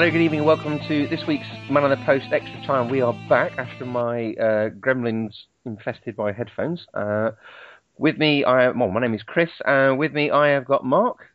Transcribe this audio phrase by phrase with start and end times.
[0.00, 0.44] Hello, good evening.
[0.44, 2.88] Welcome to this week's Man on the Post Extra Time.
[2.88, 5.34] We are back after my uh, gremlins
[5.66, 6.86] infested by headphones.
[6.94, 7.32] Uh,
[7.98, 9.50] with me, I well, my name is Chris.
[9.62, 11.26] Uh, with me, I have got Mark.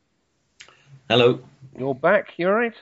[1.07, 1.41] Hello.
[1.77, 2.29] You're back.
[2.37, 2.73] You all right?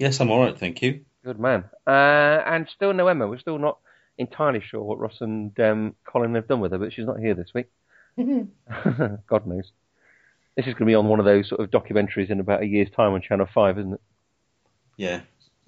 [0.00, 1.04] Yes, I'm all right, thank you.
[1.24, 1.62] Good man.
[1.86, 3.28] Uh, and still no Emma.
[3.28, 3.78] We're still not
[4.18, 7.34] entirely sure what Ross and um, Colin have done with her, but she's not here
[7.34, 7.70] this week.
[8.16, 9.70] God knows.
[10.56, 12.66] This is going to be on one of those sort of documentaries in about a
[12.66, 14.00] year's time on Channel Five, isn't it?
[14.96, 15.20] Yeah,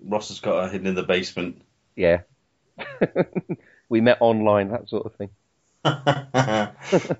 [0.02, 1.62] Ross has got her hidden in the basement.
[1.94, 2.22] Yeah.
[3.88, 5.30] we met online, that sort of thing.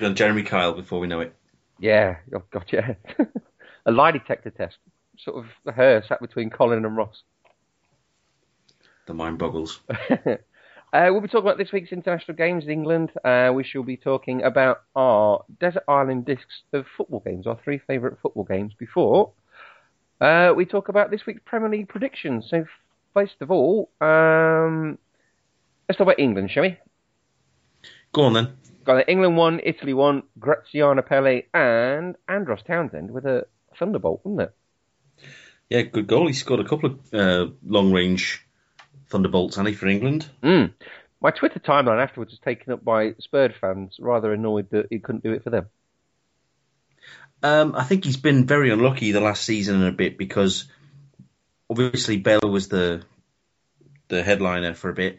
[0.00, 1.34] Done Jeremy Kyle before we know it.
[1.78, 2.94] Yeah, oh God, yeah.
[3.86, 4.76] a lie detector test.
[5.18, 7.22] Sort of her sat between Colin and Ross.
[9.06, 9.80] The mind boggles.
[9.88, 10.36] uh,
[10.92, 13.10] we'll be talking about this week's international games in England.
[13.24, 17.78] Uh, we shall be talking about our Desert Island discs of football games, our three
[17.78, 19.32] favourite football games before
[20.20, 22.46] uh, we talk about this week's Premier League predictions.
[22.48, 22.64] So,
[23.14, 24.98] first of all, um,
[25.88, 26.78] let's talk about England, shall we?
[28.12, 28.56] Go on then.
[28.84, 33.46] Got England won, Italy won, Graziano Pelle and Andros Townsend with a
[33.78, 34.54] thunderbolt, wasn't it?
[35.68, 36.26] Yeah, good goal.
[36.26, 38.46] He scored a couple of uh, long range
[39.10, 40.28] thunderbolts, Annie, for England.
[40.42, 40.72] Mm.
[41.20, 45.24] My Twitter timeline afterwards was taken up by Spurs fans, rather annoyed that he couldn't
[45.24, 45.66] do it for them.
[47.42, 50.64] Um, I think he's been very unlucky the last season and a bit because
[51.70, 53.02] obviously Bale was the
[54.08, 55.18] the headliner for a bit.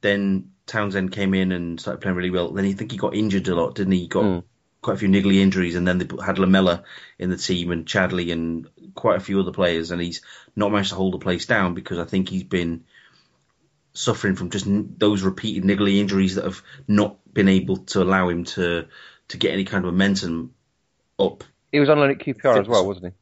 [0.00, 2.50] Then Townsend came in and started playing really well.
[2.52, 4.00] Then I think he got injured a lot, didn't he?
[4.00, 4.44] he got mm.
[4.80, 6.84] quite a few niggly injuries, and then they had Lamela
[7.18, 10.22] in the team and Chadli and quite a few other players, and he's
[10.56, 12.84] not managed to hold the place down because I think he's been
[13.92, 14.66] suffering from just
[14.98, 18.86] those repeated niggly injuries that have not been able to allow him to
[19.28, 20.54] to get any kind of momentum
[21.18, 23.12] up he was on loan at QPR as well, wasn't he?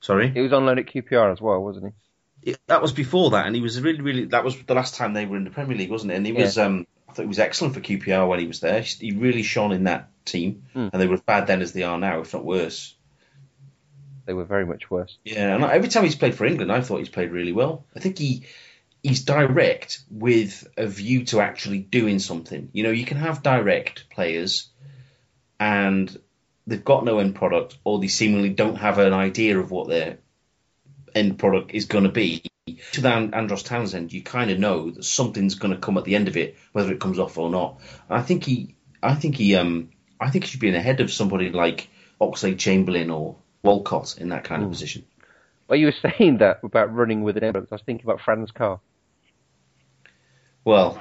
[0.00, 2.50] Sorry, he was on loan at QPR as well, wasn't he?
[2.50, 4.24] It, that was before that, and he was really, really.
[4.26, 6.16] That was the last time they were in the Premier League, wasn't it?
[6.16, 6.42] And he yeah.
[6.42, 6.58] was.
[6.58, 8.82] Um, I thought he was excellent for QPR when he was there.
[8.82, 10.90] He really shone in that team, mm.
[10.92, 12.94] and they were as bad then as they are now, if not worse.
[14.26, 15.16] They were very much worse.
[15.24, 17.86] Yeah, and every time he's played for England, I thought he's played really well.
[17.94, 18.46] I think he
[19.02, 22.70] he's direct with a view to actually doing something.
[22.72, 24.68] You know, you can have direct players
[25.60, 26.16] and
[26.66, 30.18] they've got no end product or they seemingly don't have an idea of what their
[31.14, 32.44] end product is going to be.
[32.92, 36.16] To the Andros Townsend, you kind of know that something's going to come at the
[36.16, 37.80] end of it, whether it comes off or not.
[38.08, 39.90] And I think he, I think he, um,
[40.20, 41.88] I think he should be ahead of somebody like
[42.20, 44.72] Oxlade Chamberlain or Walcott in that kind of hmm.
[44.72, 45.04] position.
[45.68, 47.72] Well, you were saying that about running with an end product.
[47.72, 48.80] I was thinking about Franz Carr.
[50.64, 51.00] Well,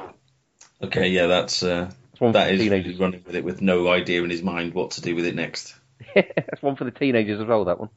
[0.83, 1.89] okay, yeah, that's uh,
[2.19, 2.99] that is teenagers.
[2.99, 5.75] running with it with no idea in his mind what to do with it next.
[6.15, 7.65] That's one for the teenagers as well.
[7.65, 7.89] That one.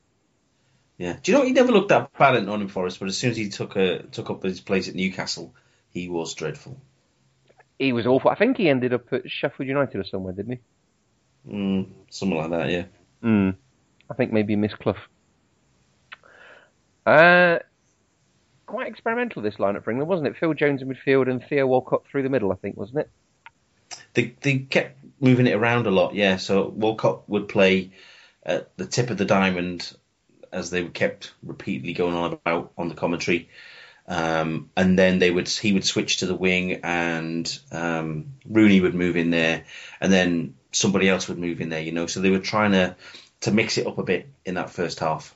[0.96, 1.16] Yeah.
[1.22, 3.36] Do you know he never looked that bad at Nottingham Forest, but as soon as
[3.36, 5.54] he took a took up his place at Newcastle,
[5.90, 6.80] he was dreadful.
[7.78, 8.30] He was awful.
[8.30, 10.58] I think he ended up at Sheffield United or somewhere, didn't
[11.46, 11.54] he?
[11.54, 12.84] Mm, something like that, yeah.
[13.22, 13.54] Mm.
[14.10, 14.96] I think maybe Miss Clough.
[17.06, 17.58] Uh,
[18.66, 20.36] quite experimental this lineup for England, wasn't it?
[20.38, 23.10] Phil Jones in midfield and Theo Walcott through the middle, I think, wasn't it?
[24.18, 26.14] They they kept moving it around a lot.
[26.14, 27.92] Yeah, so Walcott would play
[28.42, 29.94] at the tip of the diamond
[30.50, 33.48] as they kept repeatedly going on about on the commentary.
[34.08, 38.94] Um, and then they would he would switch to the wing, and um, Rooney would
[38.94, 39.64] move in there,
[40.00, 41.82] and then somebody else would move in there.
[41.82, 42.96] You know, so they were trying to
[43.42, 45.32] to mix it up a bit in that first half.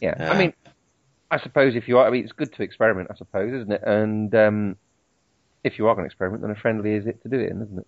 [0.00, 0.54] Yeah, uh, I mean,
[1.30, 3.82] I suppose if you are, I mean, it's good to experiment, I suppose, isn't it?
[3.84, 4.76] And um,
[5.62, 7.62] if you are going to experiment, then a friendly is it to do it in,
[7.62, 7.86] isn't it?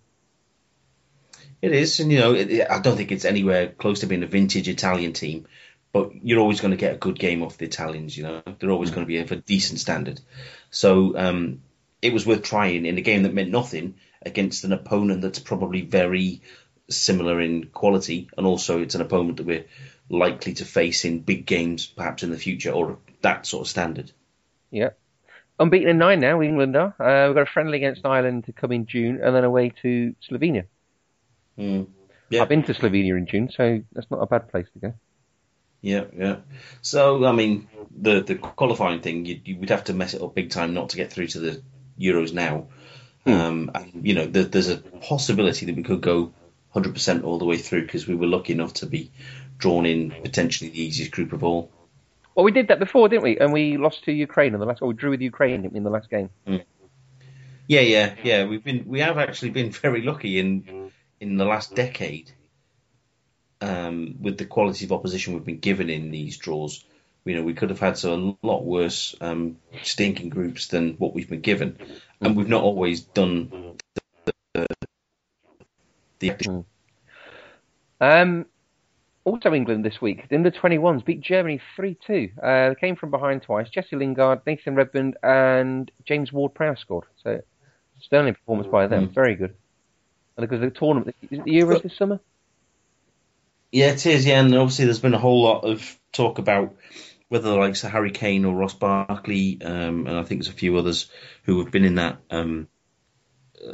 [1.61, 4.27] It is, and you know, it, I don't think it's anywhere close to being a
[4.27, 5.47] vintage Italian team,
[5.91, 8.15] but you're always going to get a good game off the Italians.
[8.15, 8.95] You know, they're always mm.
[8.95, 10.21] going to be of a decent standard.
[10.69, 11.61] So um,
[12.01, 15.81] it was worth trying in a game that meant nothing against an opponent that's probably
[15.81, 16.41] very
[16.89, 19.65] similar in quality, and also it's an opponent that we're
[20.09, 24.11] likely to face in big games, perhaps in the future, or that sort of standard.
[24.71, 24.91] Yeah.
[25.59, 26.41] unbeaten in nine now.
[26.41, 26.93] England are.
[26.99, 30.15] Uh, we've got a friendly against Ireland to come in June, and then away to
[30.29, 30.65] Slovenia.
[31.57, 31.87] Mm.
[32.29, 32.41] Yeah.
[32.41, 34.93] I've been to Slovenia in June, so that's not a bad place to go.
[35.81, 36.37] Yeah, yeah.
[36.81, 40.35] So I mean, the the qualifying thing, you, you would have to mess it up
[40.35, 41.61] big time not to get through to the
[41.99, 42.67] Euros now.
[43.25, 46.31] Um, and, you know, there, there's a possibility that we could go
[46.73, 49.11] 100% all the way through because we were lucky enough to be
[49.57, 51.69] drawn in potentially the easiest group of all.
[52.35, 53.37] Well, we did that before, didn't we?
[53.37, 54.81] And we lost to Ukraine in the last.
[54.81, 56.29] Or we drew with Ukraine in the last game.
[56.45, 58.45] Yeah, yeah, yeah.
[58.45, 62.31] We've been we have actually been very lucky in in the last decade
[63.61, 66.83] um, with the quality of opposition we've been given in these draws.
[67.25, 71.29] You know, we could have had a lot worse um, stinking groups than what we've
[71.29, 71.77] been given,
[72.21, 73.75] and we've not always done
[74.23, 74.65] the,
[76.19, 76.63] the, the
[77.99, 78.45] Um,
[79.25, 82.29] also, England this week, in the 21s, beat Germany 3 2.
[82.41, 83.69] Uh, they came from behind twice.
[83.69, 87.07] Jesse Lingard, Nathan Redmond, and James Ward Prowse scored.
[87.23, 87.41] So,
[87.99, 89.09] sterling performance by them.
[89.09, 89.53] Very good.
[90.37, 92.19] And because the tournament, is the Euros this summer?
[93.71, 94.25] Yeah, it is.
[94.25, 96.75] Yeah, and obviously there's been a whole lot of talk about
[97.27, 100.57] whether the likes of Harry Kane or Ross Barkley, um, and I think there's a
[100.57, 101.09] few others
[101.43, 102.67] who have been in that um,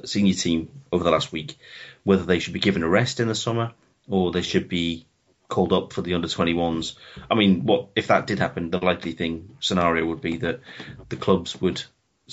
[0.05, 1.57] senior team over the last week,
[2.03, 3.73] whether they should be given a rest in the summer
[4.07, 5.05] or they should be
[5.47, 6.95] called up for the under 21s.
[7.29, 8.71] I mean, what if that did happen?
[8.71, 10.61] The likely thing scenario would be that
[11.09, 11.83] the clubs would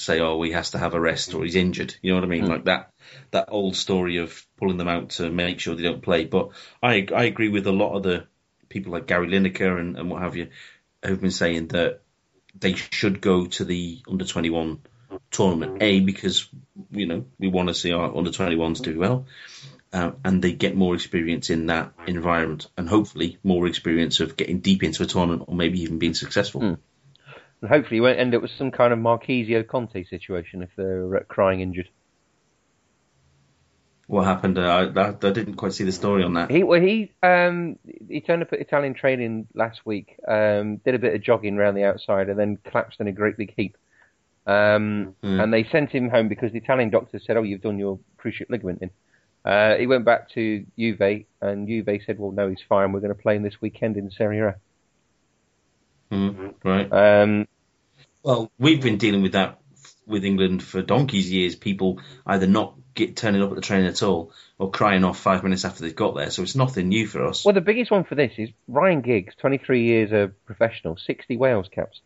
[0.01, 2.29] say, "Oh, he has to have a rest or he's injured." You know what I
[2.29, 2.47] mean?
[2.47, 2.93] Like that
[3.31, 6.25] that old story of pulling them out to make sure they don't play.
[6.25, 6.51] But
[6.83, 8.27] I I agree with a lot of the
[8.69, 10.49] people like Gary Lineker and, and what have you
[11.05, 12.01] who've been saying that
[12.59, 14.81] they should go to the under 21
[15.31, 15.83] tournament.
[15.83, 16.49] A because
[16.91, 19.27] you know we want to see our under 21s do well.
[19.93, 24.61] Uh, and they get more experience in that environment, and hopefully more experience of getting
[24.61, 26.79] deep into a tournament, or maybe even being successful.
[27.61, 31.17] And hopefully, you won't end up with some kind of Marchisio Conte situation if they're
[31.17, 31.89] uh, crying injured.
[34.07, 34.59] What happened?
[34.59, 36.51] Uh, I, I, I didn't quite see the story on that.
[36.51, 37.79] He well he um
[38.09, 40.17] he turned up at Italian training last week.
[40.27, 43.37] Um, did a bit of jogging around the outside and then collapsed in a great
[43.37, 43.77] big heap.
[44.49, 48.01] Um, and they sent him home because the Italian doctor said, "Oh, you've done your
[48.19, 48.91] cruciate ligamenting."
[49.45, 52.93] Uh, he went back to Juve and Juve said, "Well, no, he's fine.
[52.93, 54.57] We're going to play him this weekend in Serie A."
[56.11, 56.93] Mm, right.
[56.93, 57.49] Um,
[58.23, 59.61] Well, we've been dealing with that
[60.07, 61.55] with England for donkey's years.
[61.55, 65.43] People either not get turning up at the training at all, or crying off five
[65.43, 66.31] minutes after they've got there.
[66.31, 67.45] So it's nothing new for us.
[67.45, 71.69] well, the biggest one for this is Ryan Giggs, 23 years a professional, 60 Wales
[71.73, 72.01] caps.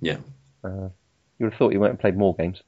[0.00, 0.18] Yeah.
[0.64, 0.90] You
[1.40, 2.62] would have thought he went and played more games.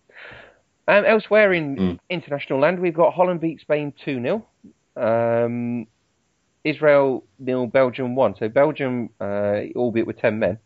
[0.89, 4.47] Um, elsewhere in international land, we've got Holland beat Spain 2 0.
[4.97, 5.87] Um,
[6.67, 8.37] Israel nil, Belgium 1.
[8.39, 10.59] So Belgium, uh, albeit with 10 men,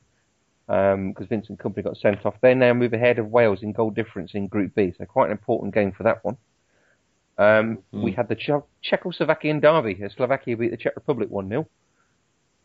[0.66, 4.34] because Vincent Kompany got sent off, they now move ahead of Wales in goal difference
[4.34, 4.92] in Group B.
[4.96, 6.36] So quite an important game for that one.
[7.38, 9.98] Um, We had the che- Czechoslovakian derby.
[10.02, 11.66] as Slovakia beat the Czech Republic 1 0.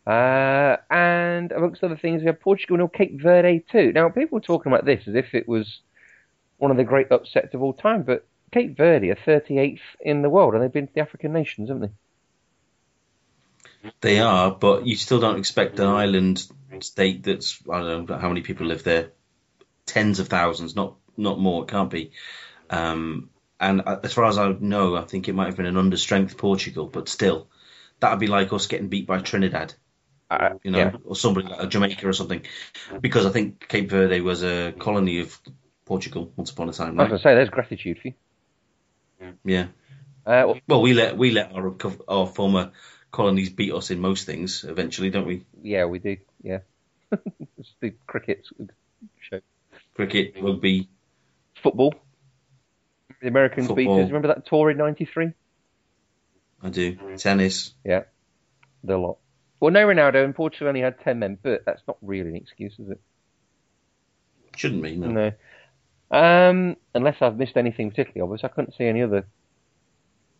[0.06, 3.92] Uh, and amongst other things, we have Portugal nil, Cape Verde 2.
[3.92, 5.80] Now, people are talking about this as if it was
[6.58, 10.30] one of the great upsets of all time, but Cape Verde are 38th in the
[10.30, 11.92] world, and they've been to the African nations, haven't they?
[14.00, 16.46] They are, but you still don't expect an island
[16.80, 19.10] state that's I don't know how many people live there,
[19.86, 21.64] tens of thousands, not not more.
[21.64, 22.12] It can't be.
[22.70, 26.36] Um, and as far as I know, I think it might have been an understrength
[26.36, 27.48] Portugal, but still,
[28.00, 29.72] that would be like us getting beat by Trinidad,
[30.28, 30.92] Uh, you know, yeah.
[31.04, 32.42] or somebody like Jamaica or something,
[33.00, 35.40] because I think Cape Verde was a colony of
[35.86, 38.14] Portugal once upon a time, I was going to say, there's gratitude for you.
[39.44, 39.68] Yeah.
[40.26, 41.74] Uh, Well, we let we let our
[42.08, 42.72] our former
[43.10, 45.44] colonies beat us in most things eventually, don't we?
[45.62, 46.16] yeah, we do.
[46.42, 46.58] Yeah.
[47.58, 48.46] it's the cricket
[49.20, 49.40] show.
[49.94, 50.88] Cricket, rugby,
[51.62, 51.94] Football.
[53.20, 54.06] The Americans beat us.
[54.06, 55.32] Remember that tour in 93?
[56.62, 56.96] I do.
[57.16, 57.74] Tennis.
[57.84, 58.04] Yeah.
[58.84, 59.18] The lot.
[59.58, 62.74] Well, no Ronaldo, and Portugal only had 10 men, but that's not really an excuse,
[62.78, 63.00] is it?
[64.54, 65.08] Shouldn't be, no.
[65.08, 65.32] No.
[66.10, 69.26] Um, unless I've missed anything particularly obvious, I couldn't see any other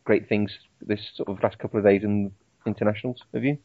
[0.05, 2.31] great things this sort of last couple of days in
[2.67, 3.23] internationals.
[3.33, 3.59] Have you?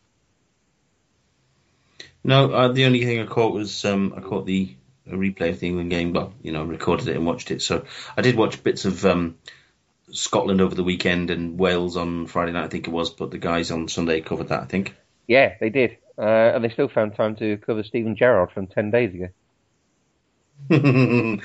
[2.24, 4.76] No, uh, the only thing I caught was um, I caught the
[5.08, 7.62] a replay of the England game, but you know, recorded it and watched it.
[7.62, 9.38] So I did watch bits of um,
[10.12, 13.10] Scotland over the weekend and Wales on Friday night, I think it was.
[13.10, 14.96] But the guys on Sunday covered that, I think.
[15.28, 15.98] Yeah, they did.
[16.18, 19.30] Uh, and they still found time to cover Steven Gerrard from 10 days ago.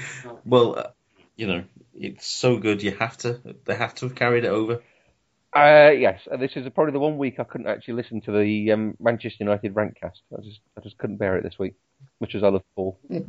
[0.45, 0.91] well, uh,
[1.37, 2.83] you know, it's so good.
[2.83, 3.41] You have to.
[3.65, 4.83] They have to have carried it over.
[5.57, 8.95] Uh, yes, this is probably the one week I couldn't actually listen to the um,
[9.01, 10.21] Manchester United rantcast.
[10.37, 11.75] I just, I just couldn't bear it this week,
[12.21, 13.01] much as I love Paul.
[13.11, 13.23] uh,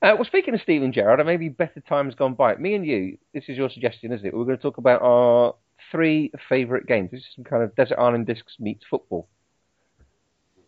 [0.00, 2.56] well, speaking of Steven Gerrard, and maybe better times gone by.
[2.56, 4.34] Me and you, this is your suggestion, isn't it?
[4.34, 5.56] We're going to talk about our
[5.90, 7.10] three favourite games.
[7.10, 9.28] This is some kind of Desert Island Discs meets football.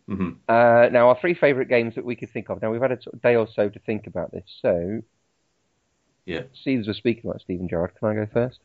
[0.07, 2.61] hmm Uh, now, our three favourite games that we could think of.
[2.61, 4.45] Now, we've had a day or so to think about this.
[4.61, 5.01] So,
[6.25, 7.95] Yeah, Steve's was speaking about Steven Gerrard.
[7.95, 8.59] Can I go first?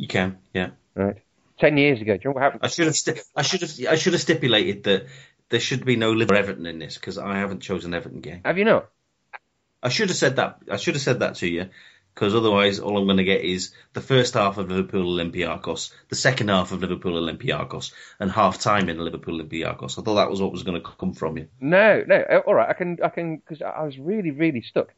[0.00, 0.38] You can.
[0.54, 1.16] Yeah, Right.
[1.58, 2.62] Ten years ago, do you know what happened?
[2.64, 2.96] I should have.
[2.96, 3.70] Sti- I should have.
[3.90, 5.06] I should have stipulated that
[5.50, 8.40] there should be no Liverpool Everton in this because I haven't chosen Everton game.
[8.46, 8.88] Have you not?
[9.82, 10.58] I should have said that.
[10.70, 11.68] I should have said that to you
[12.14, 16.16] because otherwise, all I'm going to get is the first half of Liverpool Olympiacos, the
[16.16, 19.98] second half of Liverpool Olympiacos, and half time in Liverpool Olympiacos.
[19.98, 21.48] I thought that was what was going to come from you.
[21.60, 22.16] No, no.
[22.16, 24.88] uh, All right, I can, I can, because I was really, really stuck.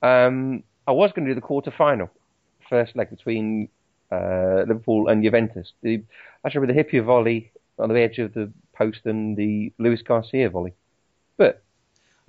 [0.00, 2.08] Um, I was going to do the quarter final,
[2.70, 3.68] first leg between
[4.14, 5.72] uh, Liverpool and Juventus.
[5.82, 6.02] The,
[6.44, 10.02] I should remember the Hyypiä volley on the edge of the post and the Luis
[10.02, 10.74] Garcia volley.
[11.36, 11.62] But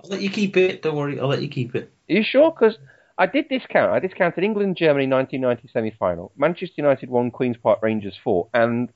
[0.02, 0.82] I'll let you keep it.
[0.82, 1.20] Don't worry.
[1.20, 1.90] I'll let you keep it.
[2.10, 2.50] are you sure?
[2.50, 2.78] Because
[3.18, 3.92] I did discount.
[3.92, 6.32] I discounted England Germany 1990 semi final.
[6.36, 8.90] Manchester United won Queens Park Rangers four, and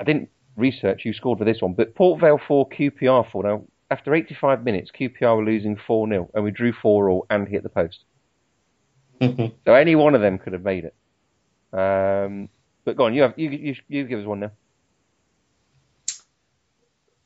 [0.00, 3.44] I didn't research who scored for this one, but Port Vale four, QPR four.
[3.44, 7.46] Now after 85 minutes, QPR were losing four 0 and we drew four all and
[7.46, 8.04] hit the post.
[9.64, 10.94] So any one of them could have made it.
[11.72, 12.48] Um,
[12.84, 14.52] but go on, you have you you, you give us one now.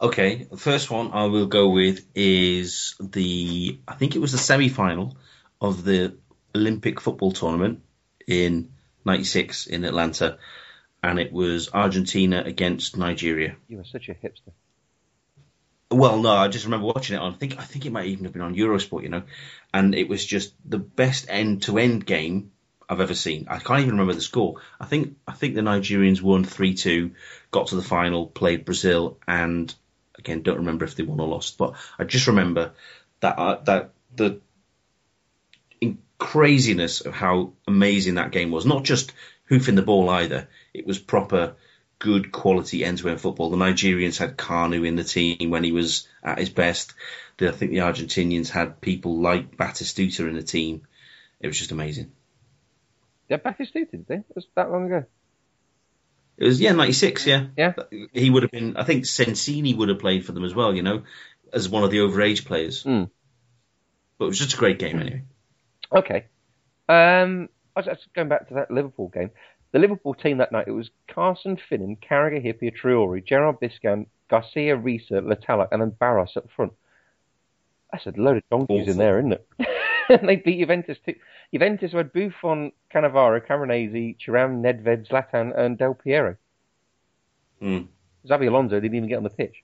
[0.02, 4.38] Okay, the first one I will go with is the I think it was the
[4.38, 5.16] semi-final
[5.60, 6.16] of the
[6.54, 7.82] Olympic football tournament
[8.26, 8.72] in
[9.04, 10.38] '96 in Atlanta,
[11.02, 13.56] and it was Argentina against Nigeria.
[13.68, 14.52] You are such a hipster.
[15.90, 17.34] Well, no, I just remember watching it on.
[17.34, 19.24] I think I think it might even have been on Eurosport, you know,
[19.74, 22.52] and it was just the best end-to-end game
[22.90, 23.46] I've ever seen.
[23.48, 24.56] I can't even remember the score.
[24.80, 27.12] I think I think the Nigerians won three-two,
[27.52, 29.72] got to the final, played Brazil, and
[30.18, 32.72] again don't remember if they won or lost, but I just remember
[33.20, 34.40] that uh, that the
[35.80, 38.66] in craziness of how amazing that game was.
[38.66, 39.12] Not just
[39.44, 41.54] hoofing the ball either; it was proper
[42.00, 43.50] good quality end-to-end football.
[43.50, 46.94] The Nigerians had Kanu in the team when he was at his best.
[47.36, 50.88] The, I think the Argentinians had people like Batistuta in the team.
[51.40, 52.10] It was just amazing.
[53.30, 54.16] Yeah, Batistuta, did they?
[54.16, 55.04] It was that long ago.
[56.36, 57.46] It was yeah, ninety six, yeah.
[57.56, 57.74] Yeah.
[58.12, 58.76] He would have been.
[58.76, 60.74] I think Sensini would have played for them as well.
[60.74, 61.04] You know,
[61.52, 62.82] as one of the overage players.
[62.82, 63.10] Mm.
[64.18, 65.22] But it was just a great game anyway.
[65.94, 66.26] Okay.
[66.88, 69.30] Um, I was just going back to that Liverpool game.
[69.72, 74.76] The Liverpool team that night, it was Carson Finnan, Carragher, Hyypiä, Traore, Gerrard Biscan, Garcia,
[74.76, 76.72] Riise, Latala, and then Baros up front.
[77.92, 79.46] That's a load of donkeys in there, isn't it?
[80.10, 81.14] and they beat Juventus too.
[81.52, 86.36] Juventus had Buffon, Cannavaro, Camoranesi, Thuram, Nedved, Zlatan, and Del Piero.
[87.62, 87.88] Mm.
[88.26, 89.62] Xabi Alonso didn't even get on the pitch.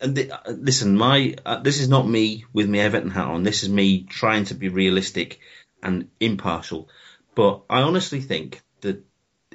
[0.00, 3.42] And the, uh, listen, my uh, this is not me with my Everton hat on.
[3.42, 5.40] This is me trying to be realistic
[5.82, 6.88] and impartial.
[7.34, 9.04] But I honestly think that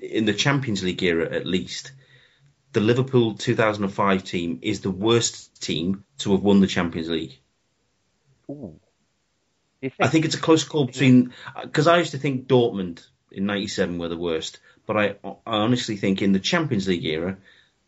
[0.01, 1.93] in the Champions League era, at least,
[2.73, 7.39] the Liverpool 2005 team is the worst team to have won the Champions League.
[8.49, 8.79] Ooh.
[9.85, 13.45] You I think it's a close call between because I used to think Dortmund in
[13.45, 17.37] '97 were the worst, but I, I honestly think in the Champions League era,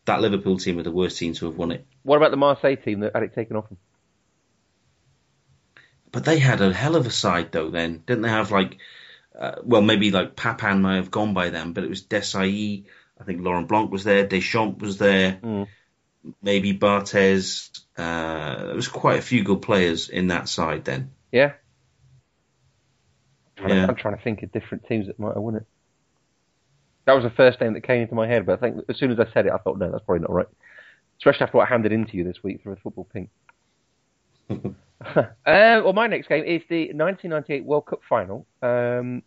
[0.04, 1.84] that Liverpool team were the worst team to have won it.
[2.04, 3.78] What about the Marseille team that had it taken off them?
[6.12, 7.70] But they had a hell of a side though.
[7.70, 8.78] Then didn't they have like,
[9.36, 12.84] uh, well maybe like Papin might have gone by then, but it was Desailly.
[13.20, 14.24] I think Laurent Blanc was there.
[14.24, 15.40] Deschamps was there.
[15.42, 15.66] Mm.
[16.40, 17.70] Maybe Barthez.
[17.96, 21.10] Uh, there was quite a few good players in that side then.
[21.32, 21.54] Yeah.
[23.58, 23.86] I'm trying, Yeah.
[23.86, 25.66] to, I'm trying to think of different teams that might have won it.
[27.06, 29.10] That was the first name that came into my head, but I think as soon
[29.10, 30.46] as I said it, I thought, no, that's probably not right.
[31.18, 33.30] Especially after what I handed into you this week for a football pink.
[35.16, 38.46] uh, well, my next game is the 1998 World Cup final.
[38.62, 39.22] Um,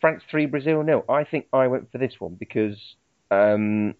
[0.00, 1.04] France 3, Brazil nil.
[1.08, 2.76] I think I went for this one because
[3.30, 3.94] um,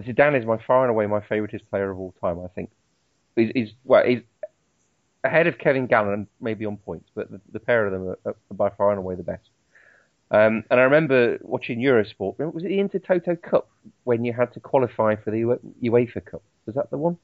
[0.00, 2.70] Zidane is my far and away my favouriteest player of all time, I think.
[3.36, 4.20] He's, he's, well, he's
[5.26, 8.18] ahead of Kevin Gallen and maybe on points, but the, the pair of them are,
[8.24, 9.48] are by far and away the best.
[10.30, 12.38] Um, and I remember watching Eurosport.
[12.52, 13.68] Was it the Intertoto Cup
[14.04, 16.42] when you had to qualify for the UEFA Cup?
[16.66, 17.16] Was that the one?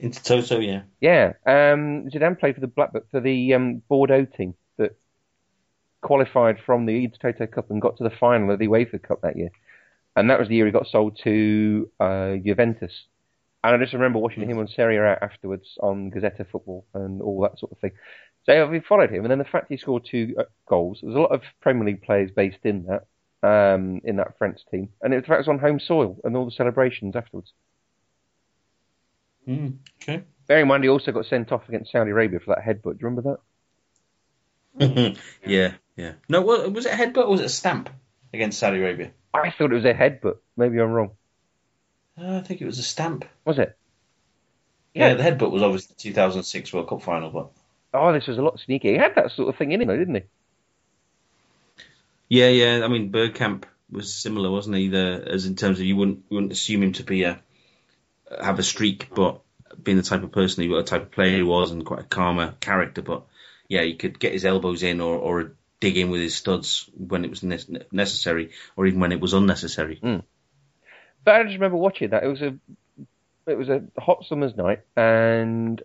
[0.00, 0.82] Intertoto, yeah.
[1.00, 1.32] Yeah.
[1.46, 4.94] Um, Zidane played for the Black for the um, Bordeaux team that
[6.02, 9.36] qualified from the Intertoto Cup and got to the final of the UEFA Cup that
[9.36, 9.50] year.
[10.14, 12.92] And that was the year he got sold to uh, Juventus.
[13.66, 17.40] And I just remember watching him on Serie A afterwards on Gazzetta Football and all
[17.40, 17.90] that sort of thing.
[18.44, 21.00] So we followed him, and then the fact he scored two uh, goals.
[21.02, 23.06] There's a lot of Premier League players based in that,
[23.42, 27.16] um, in that French team, and it, was on home soil and all the celebrations
[27.16, 27.52] afterwards.
[29.48, 30.22] Mm, okay.
[30.46, 32.92] Bear in mind, he also got sent off against Saudi Arabia for that headbutt.
[32.92, 33.40] Do you remember
[34.78, 35.16] that?
[35.44, 36.12] yeah, yeah.
[36.28, 37.90] No, was it a headbutt or was it a stamp
[38.32, 39.10] against Saudi Arabia?
[39.34, 40.36] I thought it was a headbutt.
[40.56, 41.15] Maybe I'm wrong.
[42.18, 43.24] Uh, I think it was a stamp.
[43.44, 43.76] Was it?
[44.94, 47.50] Yeah, yeah the headbutt was obviously the 2006 World Cup final, but.
[47.92, 48.92] Oh, this was a lot sneaky.
[48.92, 50.22] He had that sort of thing in him, didn't he?
[52.28, 52.84] Yeah, yeah.
[52.84, 54.88] I mean, Bergkamp was similar, wasn't he?
[54.88, 57.40] The, as in terms of you wouldn't you wouldn't assume him to be a
[58.42, 59.40] have a streak, but
[59.80, 62.04] being the type of person he, the type of player he was, and quite a
[62.04, 63.02] calmer character.
[63.02, 63.24] But
[63.68, 67.24] yeah, he could get his elbows in or, or dig in with his studs when
[67.24, 70.00] it was ne- necessary, or even when it was unnecessary.
[70.02, 70.22] Mm.
[71.26, 72.22] But I just remember watching that.
[72.22, 72.56] It was a
[73.48, 75.82] it was a hot summer's night, and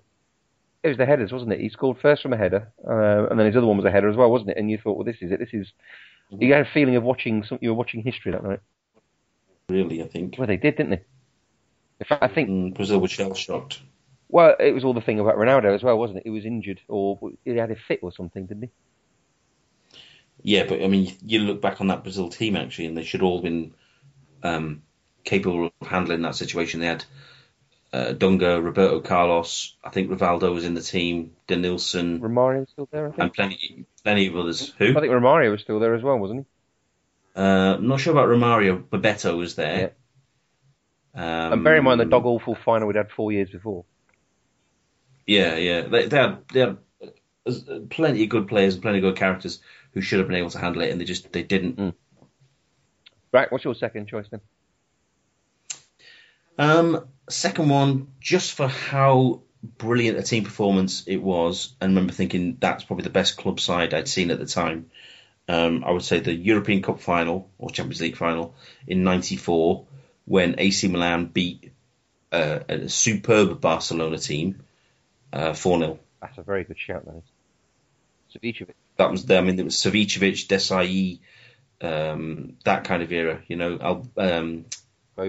[0.84, 1.60] it was the headers, wasn't it?
[1.60, 4.08] He scored first from a header, uh, and then his other one was a header
[4.08, 4.58] as well, wasn't it?
[4.58, 5.40] And you thought, well, this is it.
[5.40, 5.68] This is.
[6.30, 7.44] You had a feeling of watching.
[7.44, 8.60] Some, you were watching history that night.
[9.68, 10.36] Really, I think.
[10.38, 11.02] Well, they did, didn't they?
[12.02, 13.82] In fact, I think mm, Brazil was shell shocked.
[14.30, 16.24] Well, it was all the thing about Ronaldo as well, wasn't it?
[16.26, 20.56] He was injured or he had a fit or something, didn't he?
[20.56, 23.24] Yeah, but I mean, you look back on that Brazil team actually, and they should
[23.24, 23.74] all have been
[24.44, 24.84] um,
[25.24, 26.80] capable of handling that situation.
[26.80, 27.06] They had
[27.94, 32.90] uh, Dunga, Roberto Carlos, I think Rivaldo was in the team, Denilson, Romario was still
[32.92, 34.74] there, I think, and plenty, plenty of others.
[34.78, 34.92] Who?
[34.92, 37.40] I think Romario was still there as well, wasn't he?
[37.42, 38.84] Uh, I'm not sure about Romario.
[38.84, 39.80] Bebeto was there.
[39.80, 39.90] Yeah.
[41.14, 43.84] Um, and bear in mind the dog awful final we'd had four years before.
[45.28, 46.78] Yeah, yeah, they, they had they had
[47.90, 49.60] plenty of good players and plenty of good characters
[49.94, 51.78] who should have been able to handle it, and they just they didn't.
[51.78, 51.94] Mm.
[53.34, 54.42] Right, what's your second choice then?
[56.62, 62.58] Um, second one, just for how brilliant a team performance it was, and remember thinking
[62.60, 64.92] that's probably the best club side I'd seen at the time.
[65.48, 68.54] Um, I would say the European Cup final or Champions League final
[68.86, 69.88] in '94
[70.26, 71.72] when AC Milan beat
[72.32, 74.62] uh, a superb Barcelona team
[75.34, 76.00] uh, 4 0.
[76.22, 78.40] That's a very good shout, that is.
[78.40, 78.76] Savicevic.
[78.98, 81.22] That was, I mean, it was Savicevic, Desailly,
[81.82, 84.66] um, that kind of era, you know, um,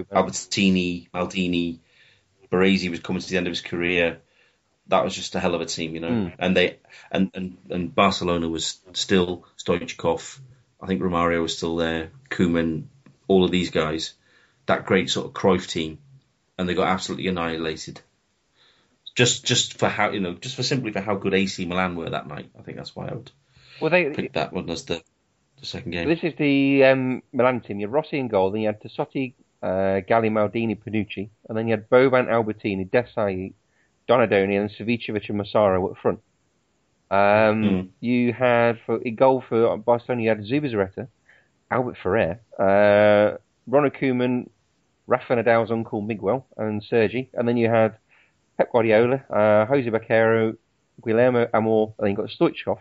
[0.01, 1.79] Albertini, Maldini,
[2.51, 4.19] Baresi was coming to the end of his career.
[4.87, 6.09] That was just a hell of a team, you know.
[6.09, 6.33] Mm.
[6.39, 6.79] And they
[7.11, 10.39] and, and, and Barcelona was still Stoichkov.
[10.81, 12.11] I think Romario was still there.
[12.29, 12.85] Koeman,
[13.27, 14.13] all of these guys
[14.65, 15.99] that great sort of Cruyff team,
[16.57, 18.01] and they got absolutely annihilated.
[19.15, 22.09] Just just for how you know, just for simply for how good AC Milan were
[22.09, 22.49] that night.
[22.57, 23.31] I think that's why I would
[23.79, 25.03] well, they, pick that one as the,
[25.59, 26.07] the second game.
[26.07, 27.79] This is the um, Milan team.
[27.79, 31.67] You had Rossi in goal, then you had Tassotti, uh, Galli, Maldini, Panucci, and then
[31.67, 33.53] you had Boban, Albertini, Desailly,
[34.09, 36.19] Donadoni, and Savicevic and Massaro up front.
[37.09, 37.17] Um,
[37.63, 37.89] mm.
[38.01, 41.07] You had for a goal for Barcelona, you had Zubizarreta,
[41.71, 44.49] Albert Ferrer, uh, Ronald Koeman,
[45.07, 47.29] Rafa Nadal's uncle Miguel, and Sergi.
[47.33, 47.97] And then you had
[48.57, 50.57] Pep Guardiola, uh, Jose Bakero,
[51.03, 52.79] Guillermo Amor, and then you got Stoichkov,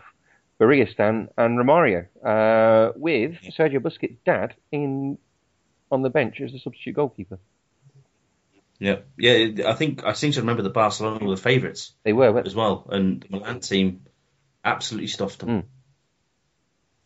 [0.60, 5.18] Beguiristain, and Romario, uh, with Sergio Busquets' dad in
[5.92, 7.38] on the bench as a substitute goalkeeper.
[8.78, 9.68] Yeah, yeah.
[9.68, 11.92] I think I seem to remember the Barcelona were the favourites.
[12.02, 14.06] They were as well, and the Milan team
[14.64, 15.48] absolutely stuffed them.
[15.48, 15.64] Mm.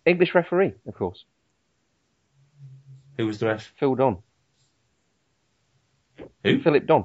[0.06, 1.24] English referee, of course.
[3.18, 3.72] Who was the ref?
[3.78, 4.18] Phil Don.
[6.44, 6.60] Who?
[6.60, 7.04] Philip Don.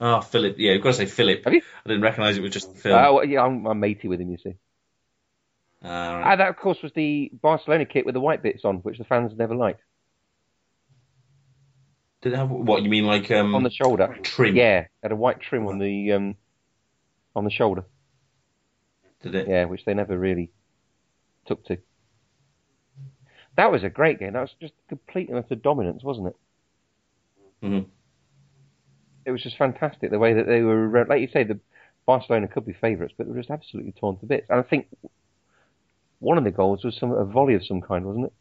[0.00, 0.56] Oh, Philip.
[0.58, 1.44] Yeah, you've got to say Philip.
[1.44, 1.62] Have you?
[1.84, 2.94] I didn't recognise it was just Phil.
[2.94, 4.56] Uh, well, yeah, I'm, I'm matey with him, you see.
[5.82, 6.32] Uh, right.
[6.32, 9.04] uh, that, of course, was the Barcelona kit with the white bits on, which the
[9.04, 9.80] fans never liked.
[12.24, 14.56] Did it have what you mean, like um, on the shoulder trim?
[14.56, 16.36] Yeah, had a white trim on the um,
[17.36, 17.84] on the shoulder.
[19.22, 19.46] Did it?
[19.46, 20.50] Yeah, which they never really
[21.46, 21.76] took to.
[23.58, 24.32] That was a great game.
[24.32, 26.36] That was just complete and utter dominance, wasn't it?
[27.62, 27.90] Mm-hmm.
[29.26, 31.04] It was just fantastic the way that they were.
[31.06, 31.60] Like you say, the
[32.06, 34.46] Barcelona could be favourites, but they were just absolutely torn to bits.
[34.48, 34.86] And I think
[36.20, 38.32] one of the goals was some a volley of some kind, wasn't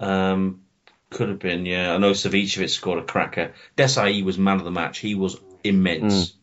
[0.00, 0.04] it?
[0.04, 0.64] Um,
[1.10, 1.94] could have been, yeah.
[1.94, 3.52] I know Savicevic scored a cracker.
[3.76, 4.98] Desailly was man of the match.
[4.98, 6.30] He was immense.
[6.30, 6.34] Mm.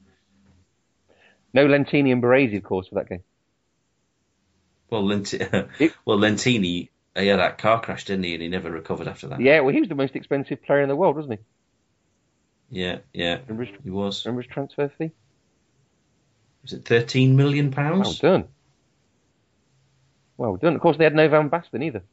[1.53, 3.23] No Lentini and Baresi, of course, for that game.
[4.89, 8.33] Well, Lentini, well, Lentini, he had that car crash, didn't he?
[8.33, 9.39] And he never recovered after that.
[9.39, 12.81] Yeah, well, he was the most expensive player in the world, wasn't he?
[12.81, 14.25] Yeah, yeah, his, he was.
[14.25, 15.11] Remember his transfer fee?
[16.63, 18.21] Was it thirteen million pounds?
[18.21, 18.47] Well done.
[20.37, 20.75] Well done.
[20.75, 22.03] Of course, they had no Van Basten either.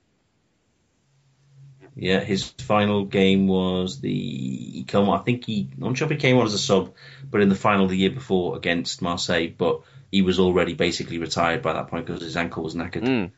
[1.94, 5.11] Yeah, his final game was the he come.
[5.11, 5.68] I think he.
[5.74, 6.94] I'm not sure he came on as a sub,
[7.31, 9.50] but in the final the year before against Marseille.
[9.57, 13.05] But he was already basically retired by that point because his ankle was knackered.
[13.05, 13.31] Mm.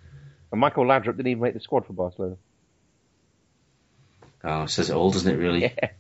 [0.53, 2.37] And Michael Laudrup didn't even make the squad for Barcelona.
[4.45, 5.37] Oh, it says it all, doesn't it?
[5.37, 5.73] Really?
[5.83, 5.91] Yeah.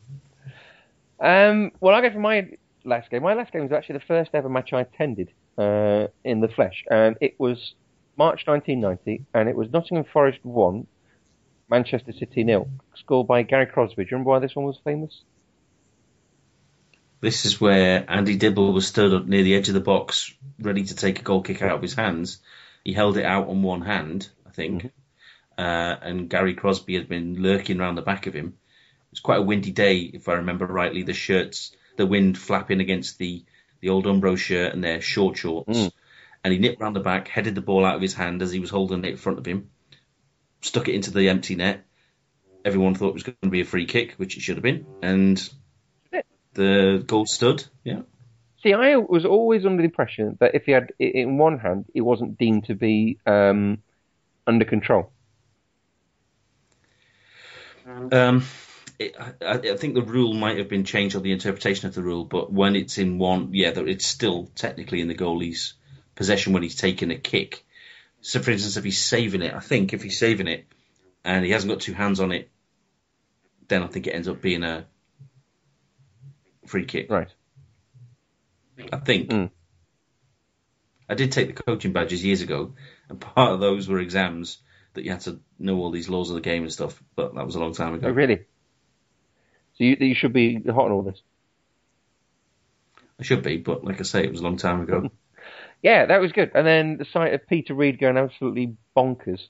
[1.21, 2.51] Um, well, I'll go for my
[2.85, 3.23] last game.
[3.23, 6.85] My last game was actually the first ever match I attended uh, in the flesh,
[6.91, 7.75] and it was
[8.17, 10.87] March 1990, and it was Nottingham Forest 1,
[11.69, 14.05] Manchester City nil, scored by Gary Crosby.
[14.05, 15.23] Do you remember why this one was famous?
[17.21, 20.85] This is where Andy Dibble was stood up near the edge of the box, ready
[20.85, 22.39] to take a goal kick out of his hands.
[22.85, 25.59] He held it out on one hand, I think, mm-hmm.
[25.59, 28.49] uh, and Gary Crosby had been lurking around the back of him.
[28.49, 31.03] It was quite a windy day, if I remember rightly.
[31.03, 33.45] The shirts, the wind flapping against the
[33.81, 35.79] the old Umbro shirt and their short shorts.
[35.79, 35.93] Mm.
[36.43, 38.61] And he nipped round the back, headed the ball out of his hand as he
[38.61, 39.71] was holding it in front of him,
[40.65, 41.85] stuck it into the empty net.
[42.65, 44.87] Everyone thought it was going to be a free kick, which it should have been,
[45.03, 45.51] and
[46.55, 47.65] the goal stood.
[47.85, 48.03] Yeah.
[48.63, 51.85] See, I was always under the impression that if he had it in one hand,
[51.95, 53.83] it wasn't deemed to be um,
[54.47, 55.11] under control.
[57.87, 58.45] Um,
[58.99, 62.03] it, I, I, think the rule might have been changed or the interpretation of the
[62.03, 65.75] rule, but when it's in one, yeah, it's still technically in the goalie's
[66.15, 67.67] possession when he's taking a kick.
[68.25, 70.65] So, for instance, if he's saving it, I think if he's saving it
[71.27, 72.49] and he hasn't got two hands on it,
[73.69, 74.87] then I think it ends up being a
[76.67, 77.11] free kick.
[77.11, 77.29] Right.
[78.91, 79.29] I think.
[79.29, 79.51] Mm.
[81.07, 82.73] I did take the coaching badges years ago,
[83.11, 84.57] and part of those were exams
[84.95, 87.03] that you had to know all these laws of the game and stuff.
[87.15, 88.09] But that was a long time ago.
[88.09, 88.47] Oh, really?
[89.75, 91.21] So you, you should be hot on all this.
[93.21, 95.11] I should be, but like I say, it was a long time ago.
[95.85, 96.51] yeah, that was good.
[96.55, 99.49] And then the sight of Peter Reid going absolutely bonkers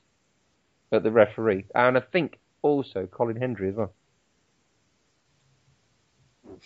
[0.91, 3.93] at the referee, and I think also Colin Hendry as well.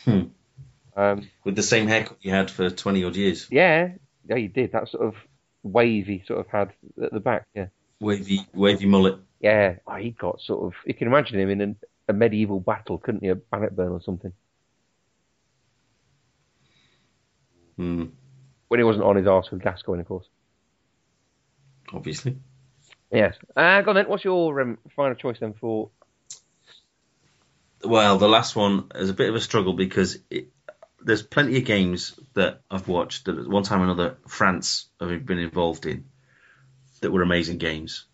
[0.04, 0.22] Hmm.
[0.96, 3.48] Um, With the same haircut you had for 20 odd years.
[3.52, 3.90] Yeah,
[4.28, 4.72] yeah, you did.
[4.72, 5.14] That sort of
[5.62, 7.68] wavy sort of had at the back, yeah.
[8.00, 9.20] Wavy, wavy mullet.
[9.40, 10.74] Yeah, oh, he got sort of.
[10.86, 13.34] You can imagine him in a, a medieval battle, couldn't you?
[13.34, 14.34] A Bannockburn or something.
[17.78, 18.06] Hmm.
[18.70, 20.26] When he wasn't on his arse with Gascoigne, of course.
[21.92, 22.38] Obviously.
[23.12, 23.36] Yes.
[23.56, 24.08] Uh, go on then.
[24.08, 25.90] What's your um, final choice then for
[27.84, 30.50] well, the last one is a bit of a struggle because it,
[31.02, 35.26] there's plenty of games that I've watched that at one time or another France have
[35.26, 36.06] been involved in
[37.02, 38.06] that were amazing games.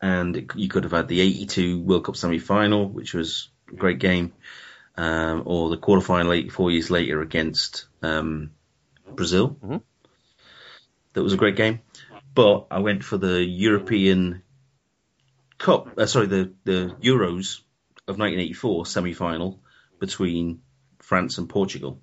[0.00, 3.76] And it, you could have had the 82 World Cup semi final, which was a
[3.76, 4.32] great game,
[4.96, 8.50] um, or the quarter final four years later against um,
[9.12, 9.56] Brazil.
[9.62, 9.76] Mm-hmm.
[11.14, 11.80] That was a great game.
[12.34, 14.42] But I went for the European
[15.58, 17.60] Cup, uh, sorry, the, the Euros
[18.08, 19.60] of 1984 semi-final
[20.00, 20.60] between
[20.98, 22.00] France and Portugal.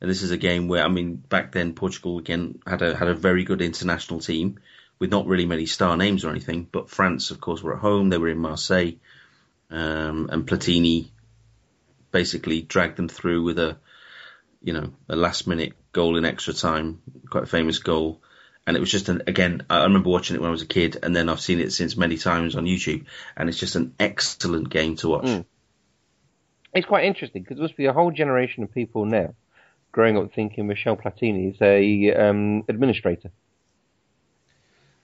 [0.00, 3.08] And this is a game where, I mean, back then Portugal again had a had
[3.08, 4.60] a very good international team
[4.98, 6.68] with not really many star names or anything.
[6.70, 8.10] But France, of course, were at home.
[8.10, 8.92] They were in Marseille,
[9.70, 11.08] um, and Platini
[12.10, 13.78] basically dragged them through with a,
[14.66, 17.00] you know, a last minute goal in extra time,
[17.30, 18.20] quite a famous goal
[18.66, 20.98] and it was just an again I remember watching it when I was a kid
[21.02, 23.04] and then I've seen it since many times on YouTube
[23.36, 25.24] and it's just an excellent game to watch.
[25.24, 25.44] Mm.
[26.74, 29.34] It's quite interesting because there must be a whole generation of people now
[29.92, 33.30] growing up thinking Michel Platini is a um, administrator.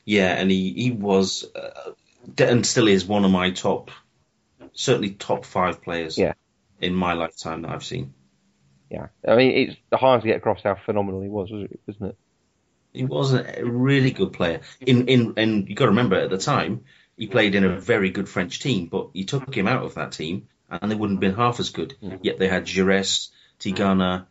[0.04, 1.92] Yeah, and he he was uh,
[2.38, 3.92] and still is one of my top,
[4.72, 6.18] certainly top five players.
[6.18, 6.32] Yeah.
[6.80, 8.12] in my lifetime that I've seen.
[8.92, 12.16] Yeah, I mean it's hard to get across how phenomenal he was, wasn't it?
[12.92, 14.60] He was a really good player.
[14.80, 16.84] In in and you got to remember at the time
[17.16, 20.12] he played in a very good French team, but you took him out of that
[20.12, 21.94] team and they wouldn't have been half as good.
[22.02, 22.18] Mm.
[22.22, 24.26] Yet they had Giresse, Tigana,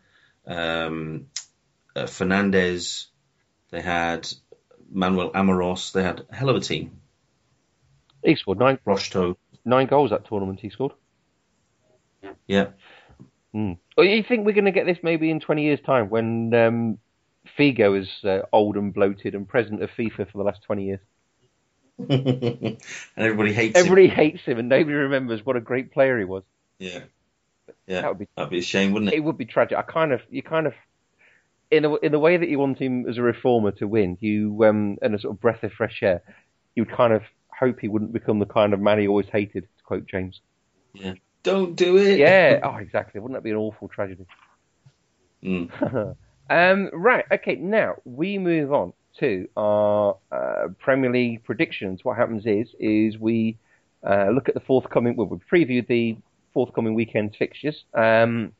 [0.45, 1.27] um,
[1.95, 3.07] uh, Fernandez,
[3.71, 4.31] they had
[4.91, 5.93] Manuel Amoros.
[5.93, 7.01] They had a hell of a team.
[8.23, 8.77] He scored nine.
[8.85, 9.37] Rocheteau.
[9.65, 10.59] Nine goals that tournament.
[10.59, 10.91] He scored.
[12.45, 12.67] Yeah.
[13.55, 13.77] Mm.
[13.97, 16.97] You think we're going to get this maybe in 20 years' time when um,
[17.57, 20.99] Figo is uh, old and bloated and president of FIFA for the last 20 years.
[22.09, 22.77] and
[23.17, 23.85] everybody hates him.
[23.85, 24.15] everybody him.
[24.15, 26.43] hates him, and nobody remembers what a great player he was.
[26.79, 27.01] Yeah,
[27.85, 29.17] yeah, that would be that'd be a shame, wouldn't it?
[29.17, 29.77] It would be tragic.
[29.77, 30.73] I kind of, you kind of,
[31.69, 34.63] in a, in the way that you want him as a reformer to win, you
[34.63, 36.23] um, and a sort of breath of fresh air,
[36.75, 39.63] you would kind of hope he wouldn't become the kind of man he always hated.
[39.63, 40.39] To quote James.
[40.93, 42.19] Yeah, don't do it.
[42.19, 43.19] Yeah, oh, exactly.
[43.19, 44.25] Wouldn't that be an awful tragedy?
[45.43, 46.15] Mm.
[46.51, 52.01] Um, right, okay, now we move on to our uh, Premier League predictions.
[52.03, 53.57] What happens is, is we
[54.05, 55.15] uh, look at the forthcoming.
[55.15, 56.17] Well, we preview the
[56.53, 58.51] forthcoming weekend's fixtures, um,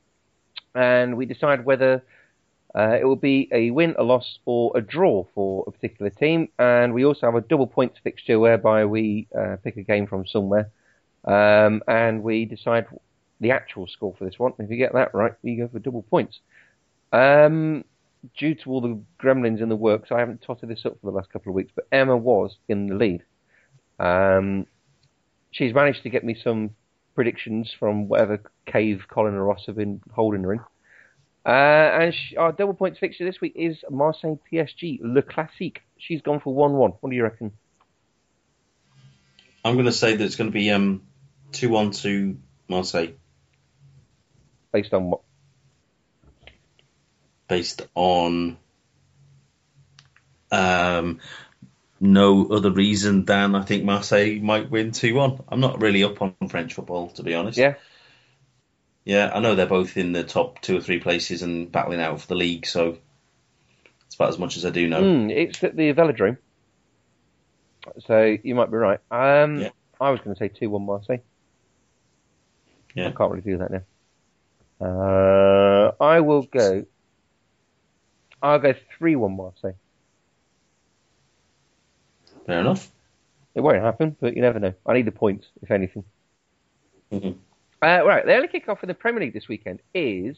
[0.74, 2.02] and we decide whether
[2.74, 6.48] uh, it will be a win, a loss, or a draw for a particular team.
[6.58, 10.26] And we also have a double points fixture whereby we uh, pick a game from
[10.26, 10.70] somewhere,
[11.26, 12.88] um, and we decide
[13.40, 14.54] the actual score for this one.
[14.60, 16.40] If you get that right, you go for double points.
[17.12, 17.84] Um,
[18.38, 21.18] due to all the gremlins in the works, I haven't totted this up for the
[21.18, 23.24] last couple of weeks, but Emma was in the lead.
[24.00, 24.66] Um,
[25.52, 26.72] she's managed to get me some
[27.16, 30.60] predictions from whatever cave Colin and Ross have been holding her in.
[31.46, 35.82] Uh, and she, our double points fixture this week is Marseille PSG, Le Classique.
[35.98, 36.92] She's gone for 1 1.
[37.00, 37.52] What do you reckon?
[39.66, 41.04] I'm going to say that it's going to be um,
[41.52, 42.38] 2 1 to
[42.68, 43.14] Marseille.
[44.72, 45.22] Based on what?
[47.48, 48.58] Based on
[50.52, 51.20] um,
[52.00, 55.44] no other reason than I think Marseille might win 2 1.
[55.50, 57.58] I'm not really up on French football, to be honest.
[57.58, 57.76] Yeah.
[59.04, 62.22] Yeah, I know they're both in the top two or three places and battling out
[62.22, 62.98] for the league, so
[64.06, 65.02] it's about as much as I do know.
[65.02, 66.38] Mm, it's at the Velodrome.
[68.06, 69.00] So you might be right.
[69.10, 69.70] Um, Yeah.
[70.00, 71.20] I was going to say 2 1 Marseille.
[72.96, 73.08] Yeah.
[73.08, 73.82] I can't really do that now.
[74.82, 76.86] Uh, I will go.
[78.42, 79.76] I'll go 3 1 Marseille.
[82.46, 82.92] Fair enough.
[83.54, 84.74] It won't happen, but you never know.
[84.86, 86.04] I need the points, if anything.
[87.12, 87.36] Mhm.
[87.84, 90.38] Uh, right, the early kick-off in the Premier League this weekend is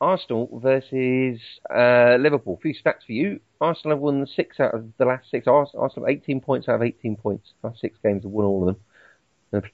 [0.00, 2.54] Arsenal versus uh, Liverpool.
[2.58, 3.40] A few stats for you.
[3.60, 5.46] Arsenal have won six out of the last six.
[5.46, 7.52] Arsenal have 18 points out of 18 points.
[7.62, 8.84] Last six games have won all of them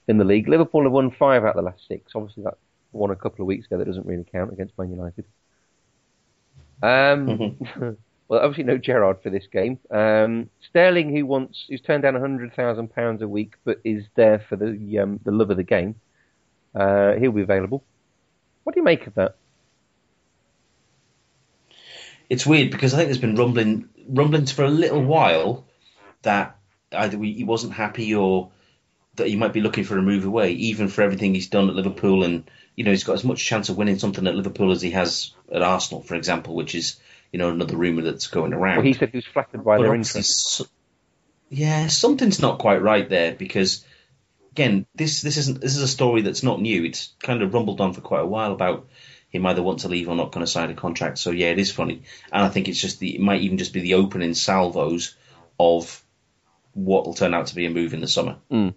[0.07, 0.47] in the league.
[0.47, 2.11] Liverpool have won five out of the last six.
[2.15, 2.57] Obviously, that
[2.91, 3.77] won a couple of weeks ago.
[3.77, 5.25] That doesn't really count against Man United.
[6.81, 7.57] Um,
[8.27, 9.79] well, obviously no Gerrard for this game.
[9.91, 14.39] Um, Sterling, who wants, who's turned down hundred thousand pounds a week, but is there
[14.39, 15.95] for the um, the love of the game.
[16.75, 17.83] Uh, he'll be available.
[18.63, 19.35] What do you make of that?
[22.29, 25.65] It's weird because I think there's been rumbling rumblings for a little while
[26.21, 26.57] that
[26.91, 28.51] either he wasn't happy or
[29.19, 31.75] that he might be looking for a move away, even for everything he's done at
[31.75, 32.23] Liverpool.
[32.23, 34.91] And you know, he's got as much chance of winning something at Liverpool as he
[34.91, 36.99] has at Arsenal, for example, which is
[37.31, 38.77] you know another rumor that's going around.
[38.77, 40.49] Well, he said he was flattered by But their interest.
[40.49, 40.65] so-
[41.51, 43.83] yeah, something's not quite right there because
[44.51, 46.83] again, this this isn't this is a story that's not new.
[46.83, 48.87] It's kind of rumbled on for quite a while about
[49.29, 51.17] him either want to leave or not going to sign a contract.
[51.17, 53.73] So yeah, it is funny, and I think it's just the it might even just
[53.73, 55.15] be the opening salvos
[55.59, 56.03] of
[56.73, 58.37] what will turn out to be a move in the summer.
[58.51, 58.75] Mm.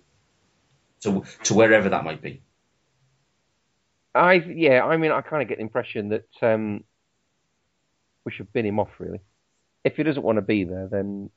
[1.02, 2.42] To to wherever that might be.
[4.14, 6.84] I yeah, I mean, I kind of get the impression that um,
[8.24, 8.90] we should bin him off.
[8.98, 9.20] Really,
[9.84, 11.30] if he doesn't want to be there, then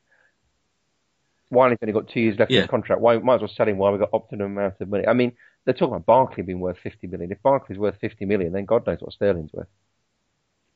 [1.49, 2.61] while he's only got two years left in Yeah.
[2.61, 5.07] his contract, why might as well sell him while we've got optimum amount of money.
[5.07, 5.31] I mean,
[5.63, 7.31] they're talking about Barkley being worth fifty million.
[7.31, 9.67] If Barkley's worth fifty million, then God knows what Sterling's worth.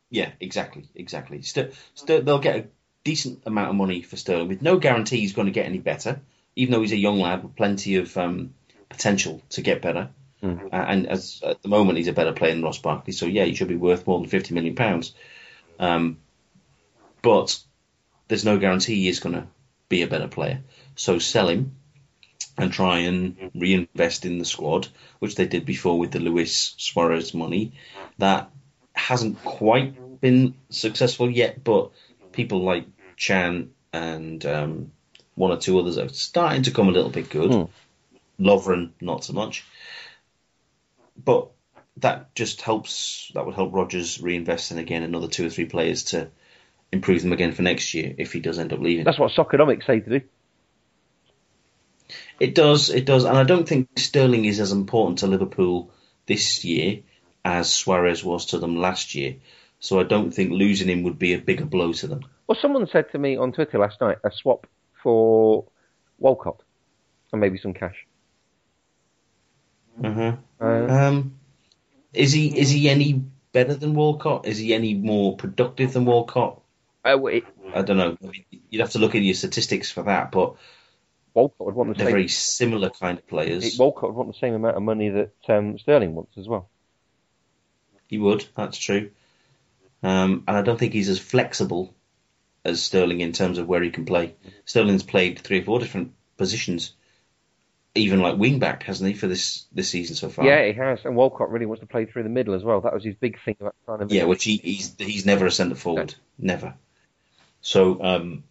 [0.10, 1.42] Yeah, exactly, exactly.
[1.44, 2.68] St- St- they'll get a
[3.04, 6.22] decent amount of money for Sterling with no guarantee he's going to get any better,
[6.56, 8.54] even though he's a young lad with plenty of um,
[8.90, 10.10] potential to get better.
[10.44, 10.70] Mm.
[10.72, 13.56] And as at the moment, he's a better player than Ross Barkley, so yeah, he
[13.56, 15.14] should be worth more than fifty million pounds.
[15.80, 16.18] Um,
[17.22, 17.60] but
[18.28, 19.48] there's no guarantee he is going to
[19.90, 20.62] be a better player.
[20.96, 21.76] So sell him
[22.58, 24.88] and try and reinvest in the squad,
[25.20, 27.74] which they did before with the Luis Suarez money.
[28.18, 28.50] That
[28.94, 31.92] hasn't quite been successful yet, but
[32.32, 32.86] people like
[33.18, 34.92] Can and um,
[35.36, 37.54] one or two others are starting to come a little bit good.
[37.54, 37.64] Hmm.
[38.40, 39.66] Lovren, not so much.
[41.24, 41.50] But
[41.98, 43.32] that just helps.
[43.34, 46.30] That would help Rodgers reinvest in again another two or three players to
[46.92, 49.06] improve them again for next year if he does end up leaving.
[49.06, 50.26] That's what Soccernomics say to do.
[52.40, 55.92] It does, it does, and I don't think Sterling is as important to Liverpool
[56.26, 57.02] this year
[57.44, 59.36] as Suarez was to them last year.
[59.80, 62.22] So I don't think losing him would be a bigger blow to them.
[62.48, 64.68] Well, someone said to me on Twitter last night a swap
[65.04, 65.66] for
[66.18, 66.62] Walcott
[67.32, 68.06] and maybe some cash.
[70.04, 70.36] Uh-huh.
[70.62, 71.40] Uh, Um,
[72.14, 73.14] is he is he any
[73.52, 74.46] better than Walcott?
[74.46, 76.62] Is he any more productive than Walcott?
[77.06, 78.18] uh, well, it, I don't know.
[78.24, 80.56] I mean, you'd have to look at your statistics for that, but
[81.34, 82.14] Walcott would want the they're same.
[82.14, 83.78] very similar kind of it- players.
[83.80, 86.70] Walcott would want the same amount of money that um, Sterling wants as well.
[88.08, 89.12] He would, that's true.
[90.02, 91.94] Um, and I don't think he's as flexible
[92.66, 94.36] as Sterling in terms of where he can play.
[94.66, 96.94] Sterling's played three or four different positions,
[98.00, 100.46] even like wing back, hasn't he, for this this season so far?
[100.46, 102.82] Yeah, he has, and Walcott really wants to play through the middle as well.
[102.82, 104.14] That was his big thing about trying to.
[104.14, 106.76] Yeah, which he, he's he's never a centre forward, never.
[107.62, 108.44] So um,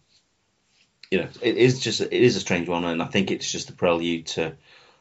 [1.11, 3.69] you know, it is just it is a strange one, and I think it's just
[3.69, 4.55] a prelude to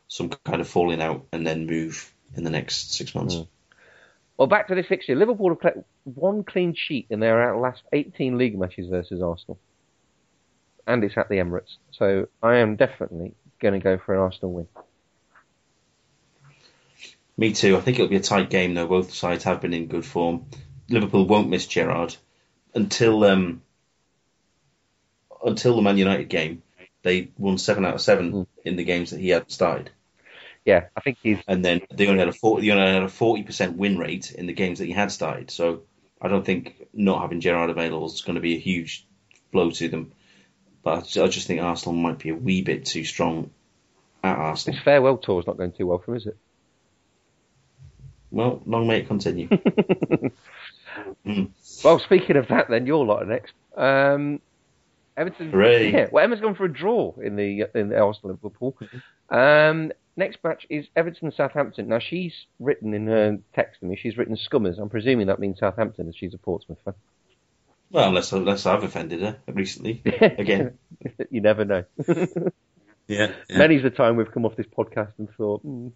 [0.09, 3.35] some kind of falling out and then move in the next six months.
[3.35, 3.49] Mm.
[4.39, 5.17] Well, back to this fixture.
[5.17, 9.59] Liverpool have kept one clean sheet in their last 18 league matches versus Arsenal.
[10.87, 11.77] And it's at the Emirates.
[11.91, 14.69] So I am definitely going to go for an Arsenal win.
[17.37, 17.77] Me too.
[17.77, 18.89] I think it'll be a tight game, though.
[18.89, 20.47] Both sides have been in good form.
[20.89, 22.17] Liverpool won't miss Gerrard
[22.75, 23.63] until um,
[25.45, 26.63] until the Man United game.
[27.03, 28.47] They won seven out of seven mm.
[28.65, 29.91] in the games that he had started.
[30.65, 31.39] Yeah, I think he's.
[31.47, 34.33] And then they only had a 40, they only had a forty percent win rate
[34.33, 35.51] in the games that he had started.
[35.51, 35.83] So
[36.21, 39.07] I don't think not having Gerrard available is going to be a huge
[39.53, 40.13] blow to them.
[40.83, 43.51] But I just think Arsenal might be a wee bit too strong
[44.23, 44.77] at Arsenal.
[44.77, 46.37] His farewell tour is not going too well for him, is it?
[48.31, 49.49] Well, long may it continue.
[51.27, 51.51] mm.
[51.85, 53.55] Well, speaking of that, then your lot are next.
[53.77, 54.41] Um,
[55.17, 55.51] Everton.
[55.51, 55.93] Hooray.
[55.93, 58.77] Yeah, well, Emma's gone for a draw in the in the Arsenal Liverpool.
[58.81, 59.35] Mm-hmm.
[59.35, 61.89] Um, next match is Everton Southampton.
[61.89, 63.97] Now she's written in her text to me.
[64.01, 64.79] She's written Scummers.
[64.79, 66.95] I'm presuming that means Southampton, as she's a Portsmouth fan.
[67.91, 70.79] Well, unless unless I've offended her recently again.
[71.31, 71.85] you never know.
[73.07, 73.59] yeah, yeah.
[73.59, 75.65] Many's the time we've come off this podcast and thought.
[75.65, 75.93] Mm.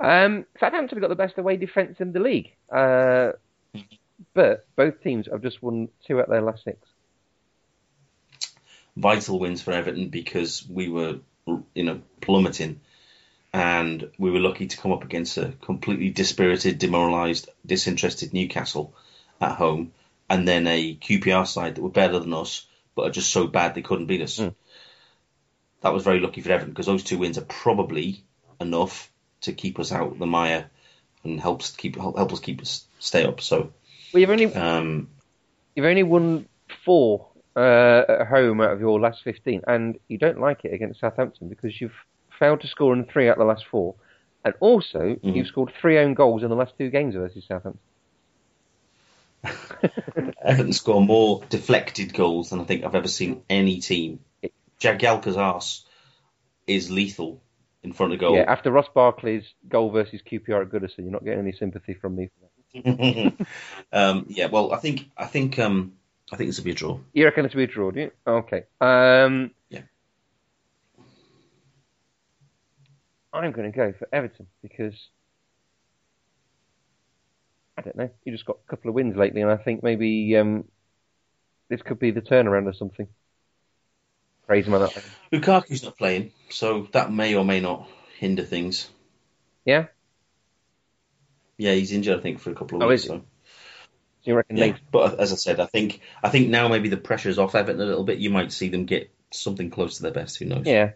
[0.00, 2.52] um, Southampton have got the best away defence in the league.
[2.72, 3.32] Uh,
[4.34, 6.78] but both teams have just won two out of their last six.
[8.96, 11.20] Vital wins for Everton because we were,
[11.74, 12.80] you know, plummeting,
[13.52, 18.94] and we were lucky to come up against a completely dispirited, demoralised, disinterested Newcastle
[19.40, 19.92] at home,
[20.28, 23.74] and then a QPR side that were better than us but are just so bad
[23.74, 24.38] they couldn't beat us.
[24.38, 24.54] Mm.
[25.80, 28.22] That was very lucky for Everton because those two wins are probably
[28.60, 29.10] enough
[29.42, 30.68] to keep us out of the mire
[31.24, 33.40] and help us keep help us keep us stay up.
[33.40, 33.72] So
[34.12, 35.08] well, you've only um,
[35.74, 36.46] you've only won
[36.84, 41.00] four uh, at home out of your last fifteen, and you don't like it against
[41.00, 41.96] Southampton because you've
[42.38, 43.94] failed to score in three out of the last four,
[44.44, 45.30] and also mm-hmm.
[45.30, 47.80] you've scored three own goals in the last two games versus Southampton.
[50.44, 54.20] Everton score more deflected goals than I think I've ever seen any team.
[54.80, 55.84] Jagielka's arse
[56.66, 57.42] is lethal
[57.82, 58.36] in front of goal.
[58.36, 62.16] Yeah, after Ross Barkley's goal versus QPR at Goodison, you're not getting any sympathy from
[62.16, 63.46] me for that.
[63.92, 65.94] um, yeah, well, I think I think um,
[66.32, 66.98] I think this will be a draw.
[67.12, 68.10] You reckon it's will be a draw, do you?
[68.26, 68.64] Okay.
[68.80, 69.80] Um, yeah.
[73.32, 74.94] I'm going to go for Everton because
[77.80, 78.10] I don't know.
[78.24, 80.64] You just got a couple of wins lately, and I think maybe um,
[81.70, 83.08] this could be the turnaround or something.
[84.46, 84.88] Crazy man.
[85.32, 87.88] Lukaku's not playing, so that may or may not
[88.18, 88.86] hinder things.
[89.64, 89.86] Yeah.
[91.56, 93.04] Yeah, he's injured, I think, for a couple of oh, weeks.
[93.04, 93.22] So.
[94.24, 94.58] you reckon?
[94.58, 97.80] Yeah, but as I said, I think I think now maybe the pressure's off Everton
[97.80, 98.18] a little bit.
[98.18, 100.36] You might see them get something close to their best.
[100.38, 100.66] Who knows?
[100.66, 100.90] Yeah.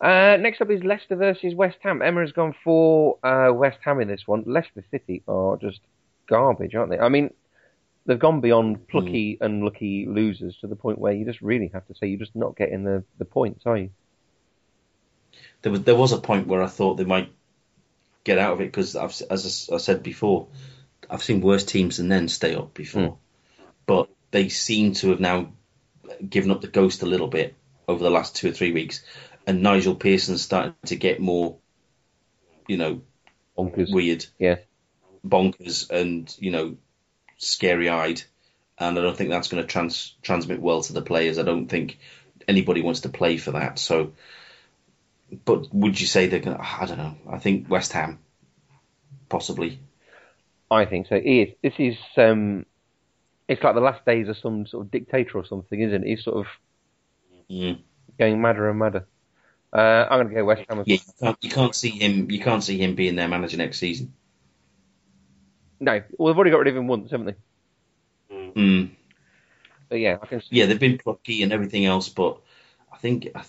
[0.00, 2.02] Uh, next up is Leicester versus West Ham.
[2.02, 4.42] Emma has gone for uh, West Ham in this one.
[4.44, 5.80] Leicester City are just
[6.26, 6.98] garbage, aren't they?
[6.98, 7.32] I mean,
[8.06, 9.44] they've gone beyond plucky mm.
[9.44, 12.36] and lucky losers to the point where you just really have to say you're just
[12.36, 13.90] not getting the, the points, are you?
[15.62, 17.32] There was there was a point where I thought they might
[18.24, 20.48] get out of it because, as I said before,
[21.10, 23.16] I've seen worse teams than then stay up before, mm.
[23.86, 25.52] but they seem to have now
[26.28, 27.54] given up the ghost a little bit
[27.88, 29.02] over the last two or three weeks,
[29.46, 31.56] and Nigel Pearson's starting to get more,
[32.66, 33.02] you know,
[33.56, 34.56] bonkers, weird, yeah,
[35.28, 36.76] bonkers, and you know,
[37.38, 38.22] scary eyed,
[38.78, 41.38] and I don't think that's going to trans- transmit well to the players.
[41.38, 41.98] I don't think
[42.46, 44.12] anybody wants to play for that, so
[45.44, 46.62] but would you say they're going to?
[46.62, 47.16] I don't know.
[47.30, 48.18] I think West Ham,
[49.28, 49.80] possibly.
[50.70, 51.16] I think so.
[51.16, 51.54] It is.
[51.62, 51.96] This is.
[52.16, 52.66] Um,
[53.48, 56.08] it's like the last days of some sort of dictator or something, isn't it?
[56.08, 56.46] He's sort of
[58.18, 59.06] going madder and madder.
[59.72, 60.82] Uh, I'm going to go West Ham.
[60.86, 62.30] Yeah, you can't, you can't see him.
[62.30, 64.14] You can't see him being their manager next season.
[65.78, 68.34] No, well, they've already got rid of him once, haven't they?
[68.34, 68.90] Mm.
[69.88, 70.40] But yeah, I can.
[70.40, 70.48] See.
[70.50, 72.40] Yeah, they've been plucky and everything else, but
[72.92, 73.44] I think I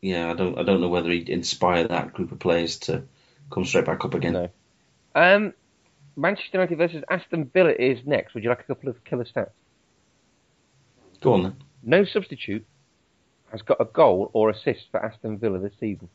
[0.00, 3.04] yeah, I don't I don't know whether he'd inspire that group of players to
[3.50, 4.34] come straight back up again.
[4.34, 4.48] No.
[5.14, 5.54] Um,
[6.16, 8.34] Manchester United versus Aston Villa is next.
[8.34, 9.50] Would you like a couple of killer stats?
[11.20, 11.56] Go on then.
[11.82, 12.64] No substitute
[13.50, 16.08] has got a goal or assist for Aston Villa this season.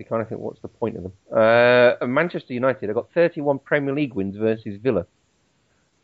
[0.00, 1.12] You kind of think, what's the point of them?
[1.30, 5.06] Uh, Manchester United have got 31 Premier League wins versus Villa,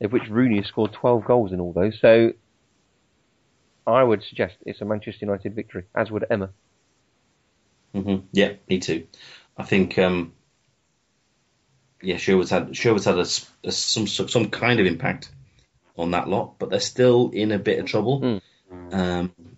[0.01, 1.99] of which Rooney has scored 12 goals in all those.
[2.01, 2.33] So
[3.87, 6.51] I would suggest it's a Manchester United victory, as would Emma.
[7.95, 8.27] Mm-hmm.
[8.33, 9.07] Yeah, me too.
[9.57, 10.35] I think um,
[12.03, 13.27] yeah, Sherwood's had Sherwood's had a,
[13.65, 15.31] a, some some kind of impact
[15.97, 18.21] on that lot, but they're still in a bit of trouble.
[18.21, 18.41] Mm.
[18.93, 19.56] Um,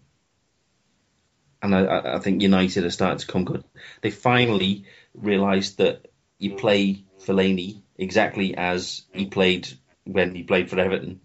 [1.62, 3.64] and I, I think United are starting to come good.
[4.00, 4.84] They finally
[5.14, 6.06] realised that
[6.38, 9.68] you play Fellaini exactly as he played
[10.04, 11.20] when he played for Everton,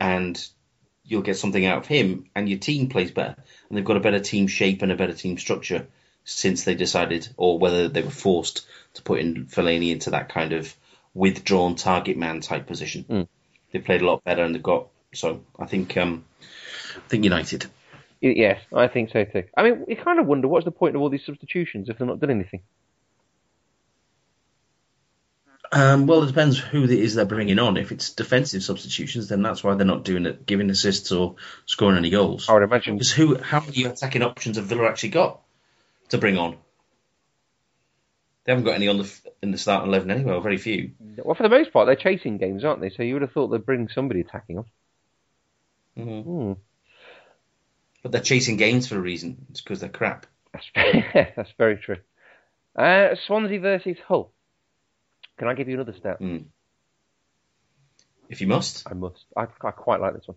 [0.00, 0.46] and
[1.04, 3.36] you'll get something out of him, and your team plays better,
[3.68, 5.86] and they've got a better team shape and a better team structure
[6.24, 10.52] since they decided, or whether they were forced to put in Fellaini into that kind
[10.52, 10.74] of
[11.12, 13.04] withdrawn target man type position.
[13.04, 13.28] Mm.
[13.72, 16.24] They played a lot better, and they've got so I think um,
[16.96, 17.66] I think United.
[18.30, 19.44] Yes, I think so too.
[19.54, 22.06] I mean, you kind of wonder what's the point of all these substitutions if they're
[22.06, 22.62] not doing anything.
[25.70, 27.76] Um, well, it depends who it is they're bringing on.
[27.76, 31.34] If it's defensive substitutions, then that's why they're not doing it, giving assists or
[31.66, 32.48] scoring any goals.
[32.48, 32.94] I would imagine.
[32.94, 35.40] Because who, how many attacking options have Villa actually got
[36.10, 36.56] to bring on?
[38.44, 39.12] They haven't got any on the
[39.42, 40.32] in the starting eleven anyway.
[40.32, 40.92] Or very few.
[41.18, 42.90] Well, for the most part, they're chasing games, aren't they?
[42.90, 44.64] So you would have thought they'd bring somebody attacking on.
[45.96, 46.52] hmm Hmm.
[48.04, 49.46] But they're chasing games for a reason.
[49.50, 50.26] It's because they're crap.
[50.52, 50.66] That's,
[51.36, 51.96] that's very true.
[52.76, 54.30] Uh, Swansea versus Hull.
[55.38, 56.20] Can I give you another stat?
[56.20, 56.44] Mm.
[58.28, 59.24] If you must, I must.
[59.36, 60.36] I, I quite like this one.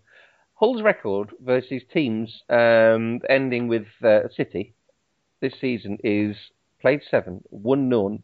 [0.56, 4.74] Hull's record versus teams um, ending with uh, City
[5.42, 6.36] this season is
[6.82, 8.24] played seven, won none,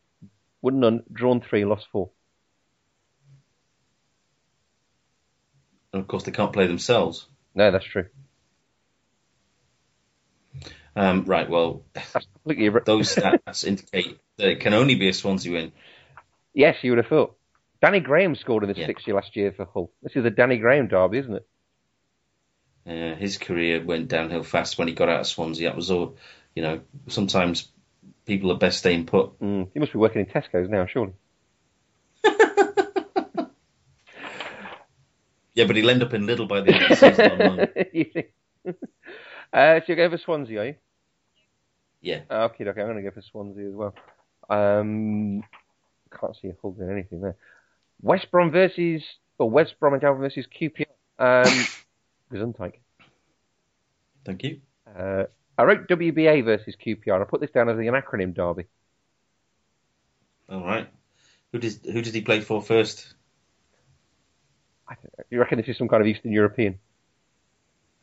[0.61, 2.09] won none, drawn three, lost four.
[5.93, 7.27] and of course they can't play themselves.
[7.55, 8.07] No, that's true.
[10.95, 11.49] Um, right.
[11.49, 11.83] Well,
[12.45, 15.71] those stats indicate that it can only be a Swansea win.
[16.53, 17.35] yes, you would have thought.
[17.81, 18.85] Danny Graham scored in this Yeah.
[18.87, 19.91] fixture last year for Hull.
[20.01, 21.47] This is the Danny Graham derby, isn't it?
[22.85, 25.69] Uh, his career went downhill fast when he got out of Swansea.
[25.69, 26.15] That was all.
[26.55, 27.67] You know, sometimes
[28.25, 29.39] people are best staying put.
[29.39, 29.69] Mm.
[29.73, 31.13] He must be working in Tesco's now, surely.
[35.55, 37.69] Yeah, but he'll end up in Lidl by the end of the
[38.65, 38.75] season.
[39.53, 39.75] on loan.
[39.75, 39.83] you think?
[39.83, 40.75] uh, so you go for Swansea, are you?
[42.01, 42.21] Yeah.
[42.29, 43.95] Okay, okay, I'm going to go for Swansea as well.
[44.49, 45.43] Um,
[46.19, 47.35] can't see a Hull doing anything there.
[48.01, 49.03] West Brom versus,
[49.37, 50.85] or West Bromwich Albion versus QPR.
[51.19, 51.65] Um,
[52.31, 52.73] Gesundheit.
[54.25, 54.61] Thank you.
[54.87, 55.25] Uh,
[55.57, 57.21] I wrote WBA versus QPR.
[57.21, 58.65] I put this down as an acronym derby.
[60.49, 60.89] All right.
[61.51, 63.13] Who did who did he play for first?
[64.87, 65.23] I don't know.
[65.29, 66.79] You reckon this is some kind of Eastern European?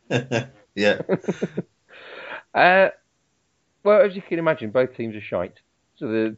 [0.81, 1.01] yeah.
[2.53, 2.89] Uh,
[3.85, 5.55] well, as you can imagine, both teams are shite.
[5.97, 6.37] So the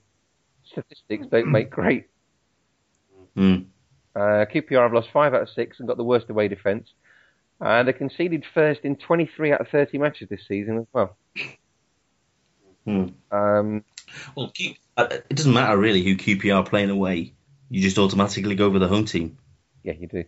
[0.65, 2.09] statistics don't make great.
[3.35, 3.57] Hmm.
[4.15, 6.93] Uh, QPR have lost five out of six and got the worst away defence.
[7.61, 11.17] And they conceded first in 23 out of 30 matches this season as well.
[12.85, 13.07] Hmm.
[13.31, 13.85] Um,
[14.37, 17.33] Well, Q, uh, it doesn't matter really who QPR are playing away.
[17.71, 19.39] You just automatically go with the home team.
[19.83, 20.25] yeah, you do.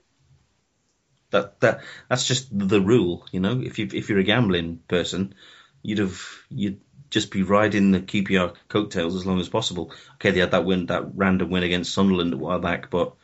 [1.35, 3.61] That that that's just the rule, you know.
[3.61, 5.35] If you if you're a gambling person,
[5.83, 6.81] you'd have you'd
[7.11, 9.93] just be riding the QPR coattails as long as possible.
[10.15, 13.15] Okay, they had that win, that random win against Sunderland a while back, but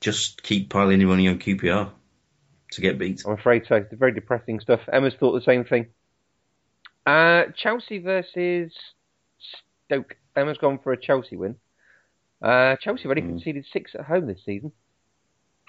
[0.00, 1.90] just keep piling your money on QPR
[2.72, 3.22] to get beat.
[3.26, 3.76] I'm afraid so.
[3.76, 4.80] It's very depressing stuff.
[4.92, 5.86] Emma's thought the same thing.
[7.04, 8.72] Uh, Chelsea versus
[9.86, 10.16] Stoke.
[10.36, 11.56] Emma's gone for a Chelsea win.
[12.40, 13.30] Uh, Chelsea have already Mm.
[13.30, 14.70] conceded six at home this season,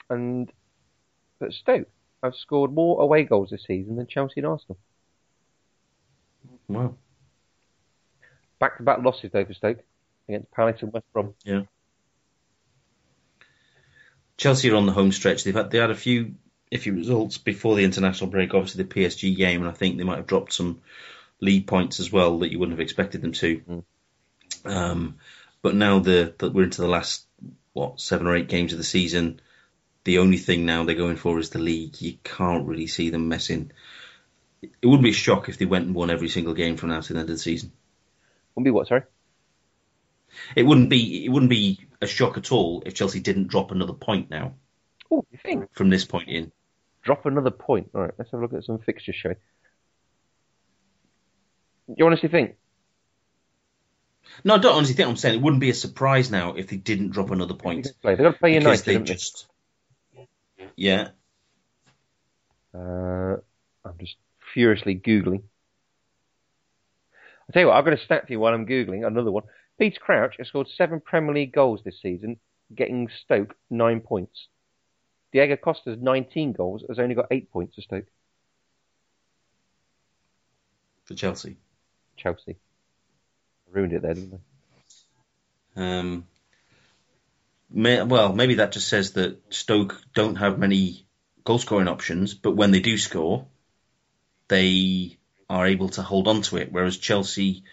[0.10, 0.51] and
[1.39, 1.88] but Stoke
[2.23, 4.77] have scored more away goals this season than Chelsea and Arsenal.
[6.67, 6.95] Wow.
[8.59, 9.83] Back-to-back losses though for Stoke
[10.27, 11.33] against Palace and West Brom.
[11.43, 11.63] Yeah.
[14.38, 15.43] Chelsea are on the home stretch.
[15.43, 16.35] They've had they had a few
[16.71, 18.53] a few results before the international break.
[18.53, 20.81] Obviously, the PSG game, and I think they might have dropped some
[21.39, 23.61] lead points as well that you wouldn't have expected them to.
[23.61, 23.83] Mm.
[24.65, 25.17] Um,
[25.61, 27.25] but now the that we're into the last
[27.73, 29.41] what seven or eight games of the season.
[30.08, 32.01] The only thing now they're going for is the league.
[32.01, 33.74] You can't really see them messing.
[34.62, 37.01] It wouldn't be a shock if they went and won every single game from now
[37.01, 37.74] to the end of the season.
[38.55, 38.88] Won't be what?
[38.88, 39.01] Sorry.
[40.55, 43.91] It wouldn't be it wouldn't be a shock at all if Chelsea didn't drop another
[43.91, 44.53] point now
[45.12, 45.74] Oh, you think?
[45.74, 46.53] from this point in.
[47.03, 47.89] Drop another point.
[47.93, 49.36] All right, let's have a look at some fixtures showing.
[51.97, 52.55] You honestly think?
[54.45, 56.78] No, I don't honestly think I'm saying it wouldn't be a surprise now if they
[56.78, 57.89] didn't drop another point.
[58.01, 58.18] Point.
[58.20, 58.99] going to play United, they?
[58.99, 59.47] just
[60.78, 61.09] yeah
[62.73, 63.38] Uh,
[63.84, 64.15] I'm just
[64.53, 65.41] furiously googling.
[67.49, 69.43] I tell you what, I've got a stat for you while I'm googling another one.
[69.80, 72.38] Peter Crouch has scored seven Premier League goals this season,
[72.73, 74.47] getting Stoke nine points.
[75.32, 78.05] Diego Costa's 19 goals has only got eight points to Stoke.
[81.05, 81.57] for Chelsea.
[82.17, 82.57] Chelsea.
[83.67, 84.41] I ruined it there, didn't
[85.75, 85.99] I?
[85.99, 86.28] Um,
[87.70, 91.07] may, well, maybe that just says that Stoke don't have many
[91.43, 93.47] goal scoring options, but when they do score,
[94.47, 95.18] they
[95.49, 97.63] are able to hold on to it, whereas Chelsea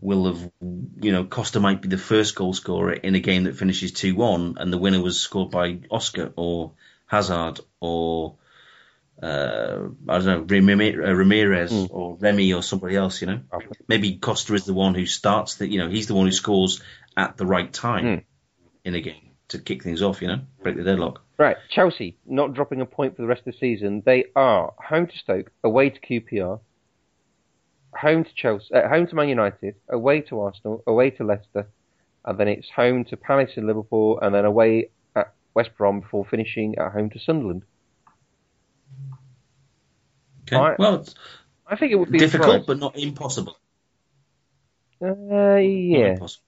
[0.00, 3.56] will have, you know, Costa might be the first goal scorer in a game that
[3.56, 6.72] finishes 2-1 and the winner was scored by Oscar or
[7.06, 8.36] Hazard or
[9.20, 11.88] uh, I don't know, uh, Ramires mm.
[11.90, 13.40] or Remy or somebody else, you know.
[13.88, 16.80] Maybe Costa is the one who starts the, you know, he's the one who scores
[17.16, 18.24] at the right time mm.
[18.84, 21.22] in a game to kick things off, you know, break the deadlock.
[21.38, 24.02] Right, Chelsea not dropping a point for the rest of the season.
[24.04, 26.60] They are home to Stoke, away to QPR,
[27.94, 31.68] home to Chelsea, uh, home to Man United, away to Arsenal, away to Leicester,
[32.24, 36.26] and then it's home to Palace and Liverpool, and then away at West Brom before
[36.26, 37.62] finishing at home to Sunderland.
[40.42, 40.56] Okay.
[40.56, 41.06] I, well,
[41.66, 43.56] I think it would be difficult, but not impossible.
[45.00, 46.12] Uh, yeah.
[46.12, 46.44] Impossible.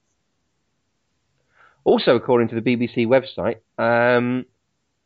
[1.84, 4.44] Also, according to the BBC website, um,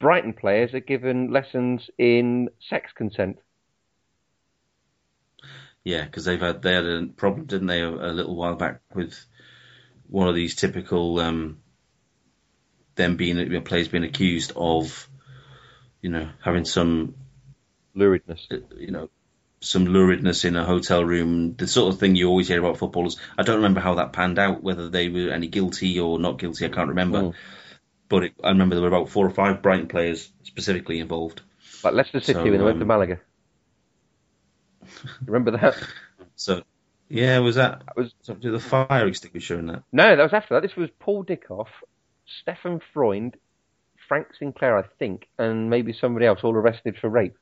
[0.00, 3.38] Brighton players are given lessons in sex consent.
[5.84, 8.80] Yeah, because they've had they had a problem, didn't they, a, a, little while back
[8.94, 9.14] with
[10.08, 11.58] one of these typical um,
[12.94, 15.08] them being you know, players being accused of,
[16.00, 17.14] you know, having some
[17.96, 18.40] luridness.
[18.50, 19.10] Uh, you know,
[19.64, 23.18] some luridness in a hotel room, the sort of thing you always hear about footballers.
[23.38, 26.66] I don't remember how that panned out, whether they were any guilty or not guilty.
[26.66, 27.22] I can't remember.
[27.22, 27.34] Mm.
[28.08, 31.40] But it, I remember there were about four or five Brighton players specifically involved.
[31.82, 33.20] Like Leicester City so, when they um, went to Malaga.
[35.24, 35.76] Remember that?
[36.36, 36.62] So,
[37.08, 39.84] yeah, was that, that was to the fire extinguisher in that?
[39.92, 40.62] No, that was after that.
[40.62, 41.68] This was Paul Dickov,
[42.42, 43.36] Stefan Freund,
[44.08, 47.36] Frank Sinclair, I think, and maybe somebody else, all arrested for rape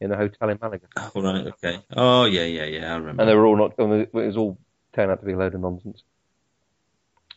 [0.00, 0.86] in the hotel in Malaga.
[0.96, 1.82] Oh, right, okay.
[1.94, 3.22] Oh, yeah, yeah, yeah, I remember.
[3.22, 4.58] And they were all not, it was all
[4.92, 6.02] turned out to be a load of nonsense.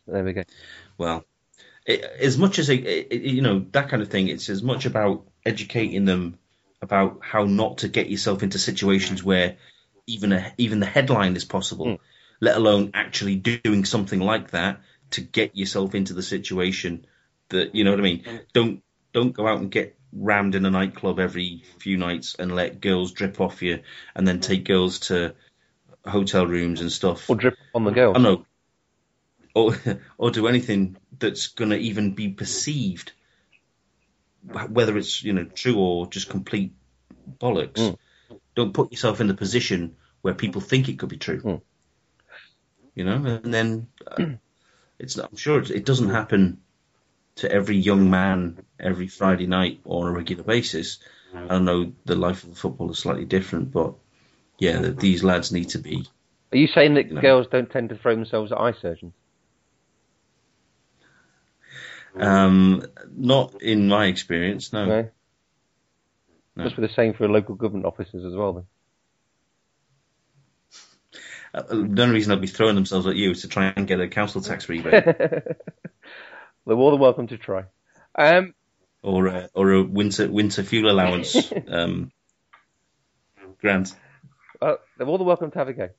[0.07, 0.43] There we go.
[0.97, 1.24] Well,
[1.86, 4.86] it, as much as, it, it, you know, that kind of thing, it's as much
[4.86, 6.39] about educating them
[6.82, 9.57] about how not to get yourself into situations where
[10.07, 11.99] even a, even the headline is possible, mm.
[12.39, 14.82] let alone actually doing something like that
[15.12, 17.05] to get yourself into the situation
[17.49, 18.24] that, you know what I mean?
[18.24, 18.39] Mm.
[18.53, 18.84] Don't,
[19.14, 23.12] don't go out and get rammed in a nightclub every few nights and let girls
[23.12, 23.82] drip off you
[24.16, 25.36] and then take girls to
[26.05, 27.30] hotel rooms and stuff.
[27.30, 28.18] Or drip on the girls.
[28.18, 28.45] I know.
[29.53, 29.76] Or,
[30.18, 33.12] or do anything that's going to even be perceived,
[34.43, 36.74] whether it's you know true or just complete
[37.39, 37.76] bollocks.
[37.76, 37.97] Mm.
[38.55, 41.41] Don't put yourself in the position where people think it could be true.
[41.41, 41.62] Mm.
[42.95, 44.26] You know, and then uh,
[44.99, 45.18] it's.
[45.18, 46.62] I'm sure it doesn't happen
[47.40, 51.00] to every young man every Friday night or on a regular basis.
[51.34, 53.94] I know the life of the football is slightly different, but
[54.58, 56.08] yeah, these lads need to be.
[56.52, 59.14] Are you saying that you know, girls don't tend to throw themselves at eye surgeons?
[62.16, 62.84] Um,
[63.16, 64.86] not in my experience, no.
[64.86, 65.10] no.
[66.56, 66.64] no.
[66.64, 68.66] Must be the same for local government officers as well, then.
[71.54, 74.00] Uh, the only reason I'd be throwing themselves at you is to try and get
[74.00, 75.04] a council tax rebate.
[76.70, 77.64] They're more than welcome to try.
[78.14, 78.54] Um,
[79.02, 82.12] or a, or a winter winter fuel allowance um,
[83.60, 83.96] grant.
[84.62, 85.90] Well, they're more than welcome to have a go.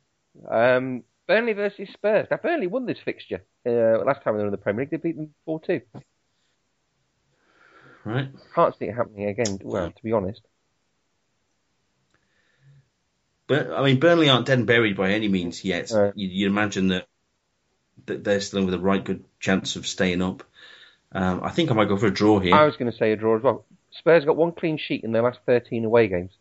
[0.48, 2.28] Um, Burnley versus Spurs.
[2.30, 4.90] Now Burnley won this fixture uh, last time they were in the Premier League.
[4.90, 5.80] They beat them four two.
[8.04, 8.28] Right.
[8.54, 9.58] Can't see it happening again.
[9.62, 10.42] Well, to be honest.
[13.48, 15.90] But I mean, Burnley aren't dead and buried by any means yet.
[15.90, 17.08] Uh, you, you imagine that
[18.06, 20.44] that they're still with a right good chance of staying up.
[21.12, 22.54] Um, I think I might go for a draw here.
[22.54, 23.64] I was going to say a draw as well.
[23.90, 26.32] Spurs got one clean sheet in their last 13 away games.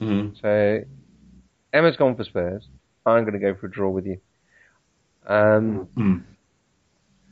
[0.00, 0.36] Mm-hmm.
[0.42, 0.84] So
[1.72, 2.66] Emma's gone for Spurs.
[3.04, 4.18] I'm going to go for a draw with you.
[5.26, 6.22] Um, mm.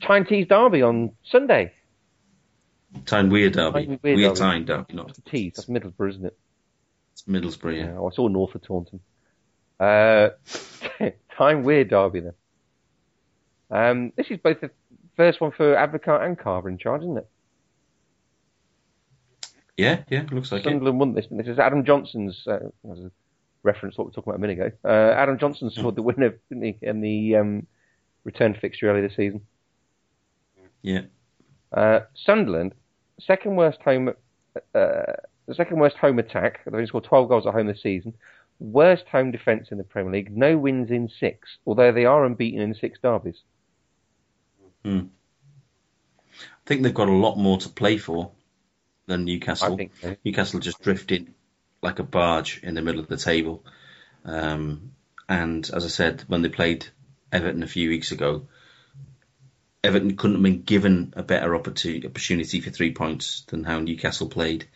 [0.01, 1.73] Tyne Derby on Sunday.
[3.05, 3.85] Tyne Wear Derby.
[3.85, 5.53] Tyne Wear, Wear Tyne Derby, not Tees.
[5.55, 6.37] That's Middlesbrough, isn't it?
[7.13, 7.93] It's Middlesbrough, yeah.
[7.93, 8.99] yeah I saw North of Taunton.
[9.79, 10.29] Uh,
[11.37, 12.33] Tyne Wear Derby then.
[13.69, 14.69] Um, this is both the
[15.15, 17.29] first one for Advocaat and Carver in charge, isn't it?
[19.77, 20.99] Yeah, yeah, looks like Sunderland it.
[20.99, 21.25] won this.
[21.29, 22.59] This is Adam Johnson's uh,
[23.63, 24.71] reference what we were talking about a minute ago.
[24.85, 25.97] Uh, Adam Johnson scored mm.
[25.97, 27.67] the winner in the um,
[28.23, 29.41] return fixture earlier this season.
[30.81, 31.01] Yeah.
[31.73, 32.73] Uh, Sunderland,
[33.19, 34.11] second worst home, uh,
[34.73, 36.61] the second worst home attack.
[36.63, 38.13] They've only scored 12 goals at home this season.
[38.59, 40.35] Worst home defence in the Premier League.
[40.35, 43.41] No wins in six, although they are unbeaten in six derbies.
[44.85, 45.07] Hmm.
[46.31, 48.31] I think they've got a lot more to play for
[49.07, 49.79] than Newcastle.
[49.99, 50.15] So.
[50.23, 51.33] Newcastle just drifted
[51.81, 53.65] like a barge in the middle of the table.
[54.25, 54.91] Um,
[55.27, 56.85] and as I said, when they played
[57.31, 58.47] Everton a few weeks ago,
[59.83, 64.67] Everton couldn't have been given a better opportunity for three points than how Newcastle played.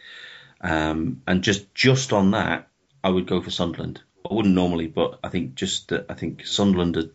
[0.62, 2.68] Um, and just just on that,
[3.04, 4.02] I would go for Sunderland.
[4.30, 7.12] I wouldn't normally, but I think just uh, I think Sunderland are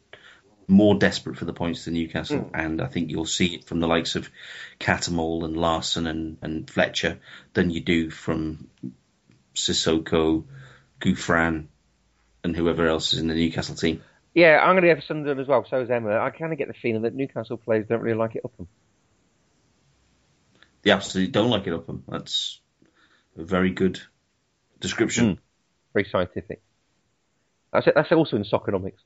[0.66, 2.50] more desperate for the points than Newcastle, mm.
[2.54, 4.30] and I think you'll see it from the likes of
[4.78, 7.18] Cattermole and Larsson and, and Fletcher
[7.52, 8.68] than you do from
[9.54, 10.44] Sissoko,
[11.00, 11.66] Gouffran,
[12.42, 14.02] and whoever else is in the Newcastle team.
[14.34, 15.64] Yeah, I'm going to go for Sunderland as well.
[15.68, 16.18] So is Emma.
[16.18, 18.68] I kind of get the feeling that Newcastle players don't really like it up them.
[20.82, 22.04] They absolutely don't like it up them.
[22.08, 22.60] That's
[23.38, 24.00] a very good
[24.80, 25.36] description.
[25.36, 25.38] Mm.
[25.94, 26.60] Very scientific.
[27.72, 27.86] That's.
[27.94, 29.00] That's also in Soccernomics.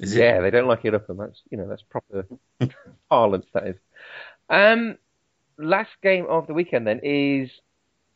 [0.00, 0.18] Is it?
[0.18, 1.18] Yeah, they don't like it up them.
[1.18, 2.26] That's you know that's proper
[3.10, 3.46] parlance.
[3.54, 3.76] That is.
[4.50, 4.96] Um,
[5.58, 7.50] last game of the weekend then is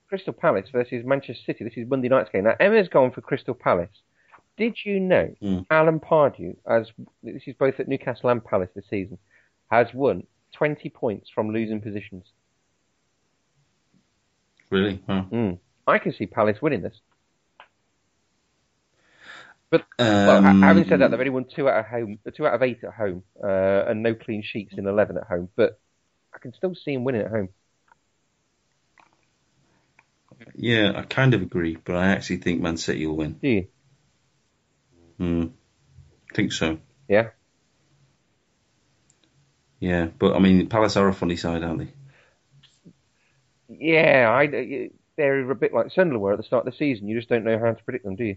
[0.08, 1.64] Crystal Palace versus Manchester City.
[1.64, 2.44] This is Monday night's game.
[2.44, 3.90] Now Emma's gone for Crystal Palace.
[4.56, 5.66] Did you know mm.
[5.70, 6.90] Alan Pardew, as
[7.22, 9.18] this is both at Newcastle and Palace this season,
[9.70, 12.26] has won 20 points from losing positions?
[14.70, 15.02] Really?
[15.08, 15.26] Wow.
[15.32, 15.58] Mm.
[15.86, 17.00] I can see Palace winning this.
[19.72, 22.52] But um, well, having said that, they've only won two out of home, two out
[22.52, 25.48] of eight at home, uh, and no clean sheets in eleven at home.
[25.56, 25.80] But
[26.34, 27.48] I can still see them winning at home.
[30.54, 33.38] Yeah, I kind of agree, but I actually think Man City will win.
[33.40, 33.66] Do you?
[35.16, 35.46] Hmm.
[36.34, 36.78] Think so.
[37.08, 37.30] Yeah.
[39.80, 41.92] Yeah, but I mean, Palace are a funny side, aren't they?
[43.70, 47.08] Yeah, I, they're a bit like Sunderland were at the start of the season.
[47.08, 48.36] You just don't know how to predict them, do you?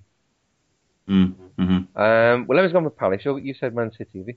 [1.08, 2.02] Mm, mm-hmm.
[2.02, 3.22] Um, well, let's go with Palace.
[3.26, 4.36] You said Man City, have you?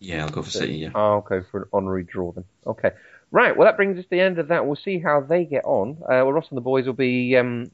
[0.00, 0.90] Yeah, I'll go for City, yeah.
[0.94, 2.44] I'll go for an honorary draw then.
[2.66, 2.90] Okay.
[3.30, 4.66] Right, well, that brings us to the end of that.
[4.66, 5.98] We'll see how they get on.
[6.02, 7.70] Uh, well, Ross and the boys will be um,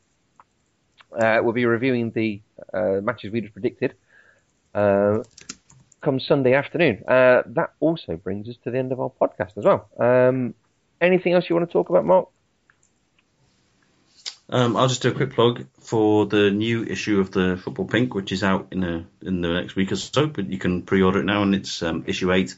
[1.12, 2.40] uh, we'll be reviewing the
[2.72, 3.94] uh, matches we just predicted
[4.74, 5.18] uh,
[6.02, 7.02] come Sunday afternoon.
[7.08, 9.88] Uh, that also brings us to the end of our podcast as well.
[9.98, 10.54] Um,
[11.00, 12.28] anything else you want to talk about, Mark?
[14.50, 18.14] Um, I'll just do a quick plug for the new issue of the Football Pink,
[18.14, 20.26] which is out in the in the next week or so.
[20.26, 22.56] But you can pre-order it now, and it's um, issue eight,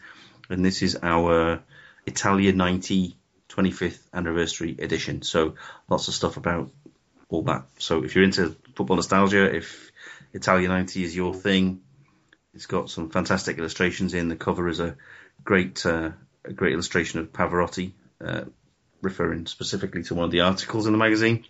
[0.48, 1.62] and this is our
[2.06, 3.16] Italia 90
[3.48, 5.22] 25th anniversary edition.
[5.22, 5.56] So
[5.88, 6.70] lots of stuff about
[7.28, 7.64] all that.
[7.78, 9.90] So if you're into football nostalgia, if
[10.32, 11.80] Italia 90 is your thing,
[12.54, 14.28] it's got some fantastic illustrations in.
[14.28, 14.96] The cover is a
[15.42, 16.10] great uh,
[16.44, 17.92] a great illustration of Pavarotti,
[18.24, 18.44] uh,
[19.02, 21.44] referring specifically to one of the articles in the magazine.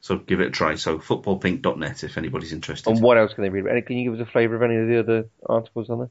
[0.00, 0.76] So give it a try.
[0.76, 2.90] So footballpink.net if anybody's interested.
[2.90, 3.86] And what else can they read?
[3.86, 6.10] Can you give us a flavour of any of the other articles on there?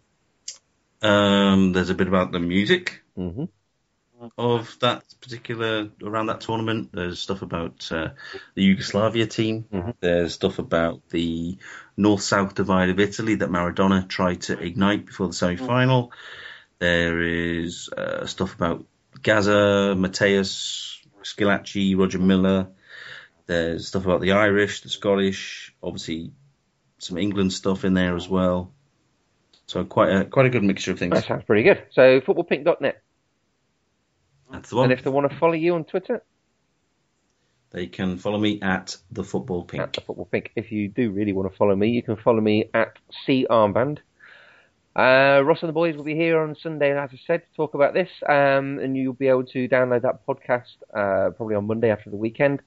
[1.01, 3.45] Um, there's a bit about the music mm-hmm.
[4.37, 6.89] of that particular around that tournament.
[6.91, 8.09] There's stuff about uh,
[8.53, 9.65] the Yugoslavia team.
[9.71, 9.91] Mm-hmm.
[10.01, 11.57] There's stuff about the
[11.95, 16.11] north-south divide of Italy that Maradona tried to ignite before the semi-final.
[16.79, 18.85] There is uh, stuff about
[19.21, 22.69] Gazza, Matthäus, Schillaci, Roger Milla.
[23.49, 26.31] There's stuff about the Irish, the Scottish, obviously
[26.99, 28.71] some England stuff in there as well.
[29.65, 31.15] So quite a quite a good mixture of things.
[31.15, 31.81] That sounds pretty good.
[31.89, 33.01] So footballpink.net.
[34.51, 34.83] That's the one.
[34.83, 36.21] And if they want to follow you on Twitter,
[37.71, 39.81] they can follow me at the football pink.
[39.81, 40.51] At the football pink.
[40.55, 43.97] If you do really want to follow me, you can follow me at C Armband.
[44.95, 47.73] Uh, Ross and the boys will be here on Sunday, as I said, to talk
[47.73, 51.89] about this, um, and you'll be able to download that podcast uh, probably on Monday
[51.89, 52.61] after the weekend.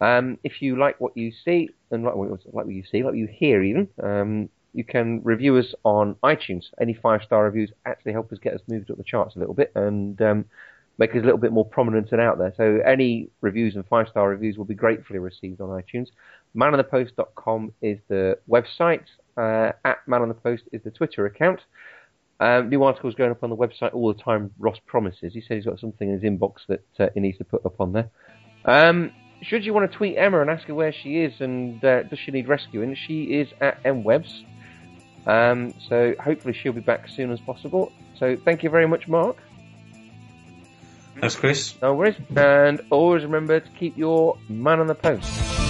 [0.00, 3.16] Um, if you like what you see, and like, like what you see, like what
[3.16, 6.64] you hear even, um, you can review us on iTunes.
[6.80, 9.54] Any five star reviews actually help us get us moved up the charts a little
[9.54, 10.44] bit and um,
[10.98, 12.52] make us a little bit more prominent and out there.
[12.56, 16.08] So any reviews and five star reviews will be gratefully received on iTunes.
[16.56, 19.04] Manonthepost.com is the website.
[19.36, 21.60] Uh, at Man on the Post is the Twitter account.
[22.40, 24.52] Um, new articles going up on the website all the time.
[24.58, 25.32] Ross promises.
[25.32, 27.80] He said he's got something in his inbox that uh, he needs to put up
[27.80, 28.10] on there.
[28.64, 29.12] Um,
[29.42, 32.18] should you want to tweet Emma and ask her where she is and uh, does
[32.18, 34.42] she need rescuing, she is at mwebs.
[35.26, 37.92] Um, so hopefully she'll be back as soon as possible.
[38.18, 39.36] So thank you very much, Mark.
[41.20, 41.74] Thanks, Chris.
[41.82, 42.16] No worries.
[42.34, 45.67] And always remember to keep your man on the post.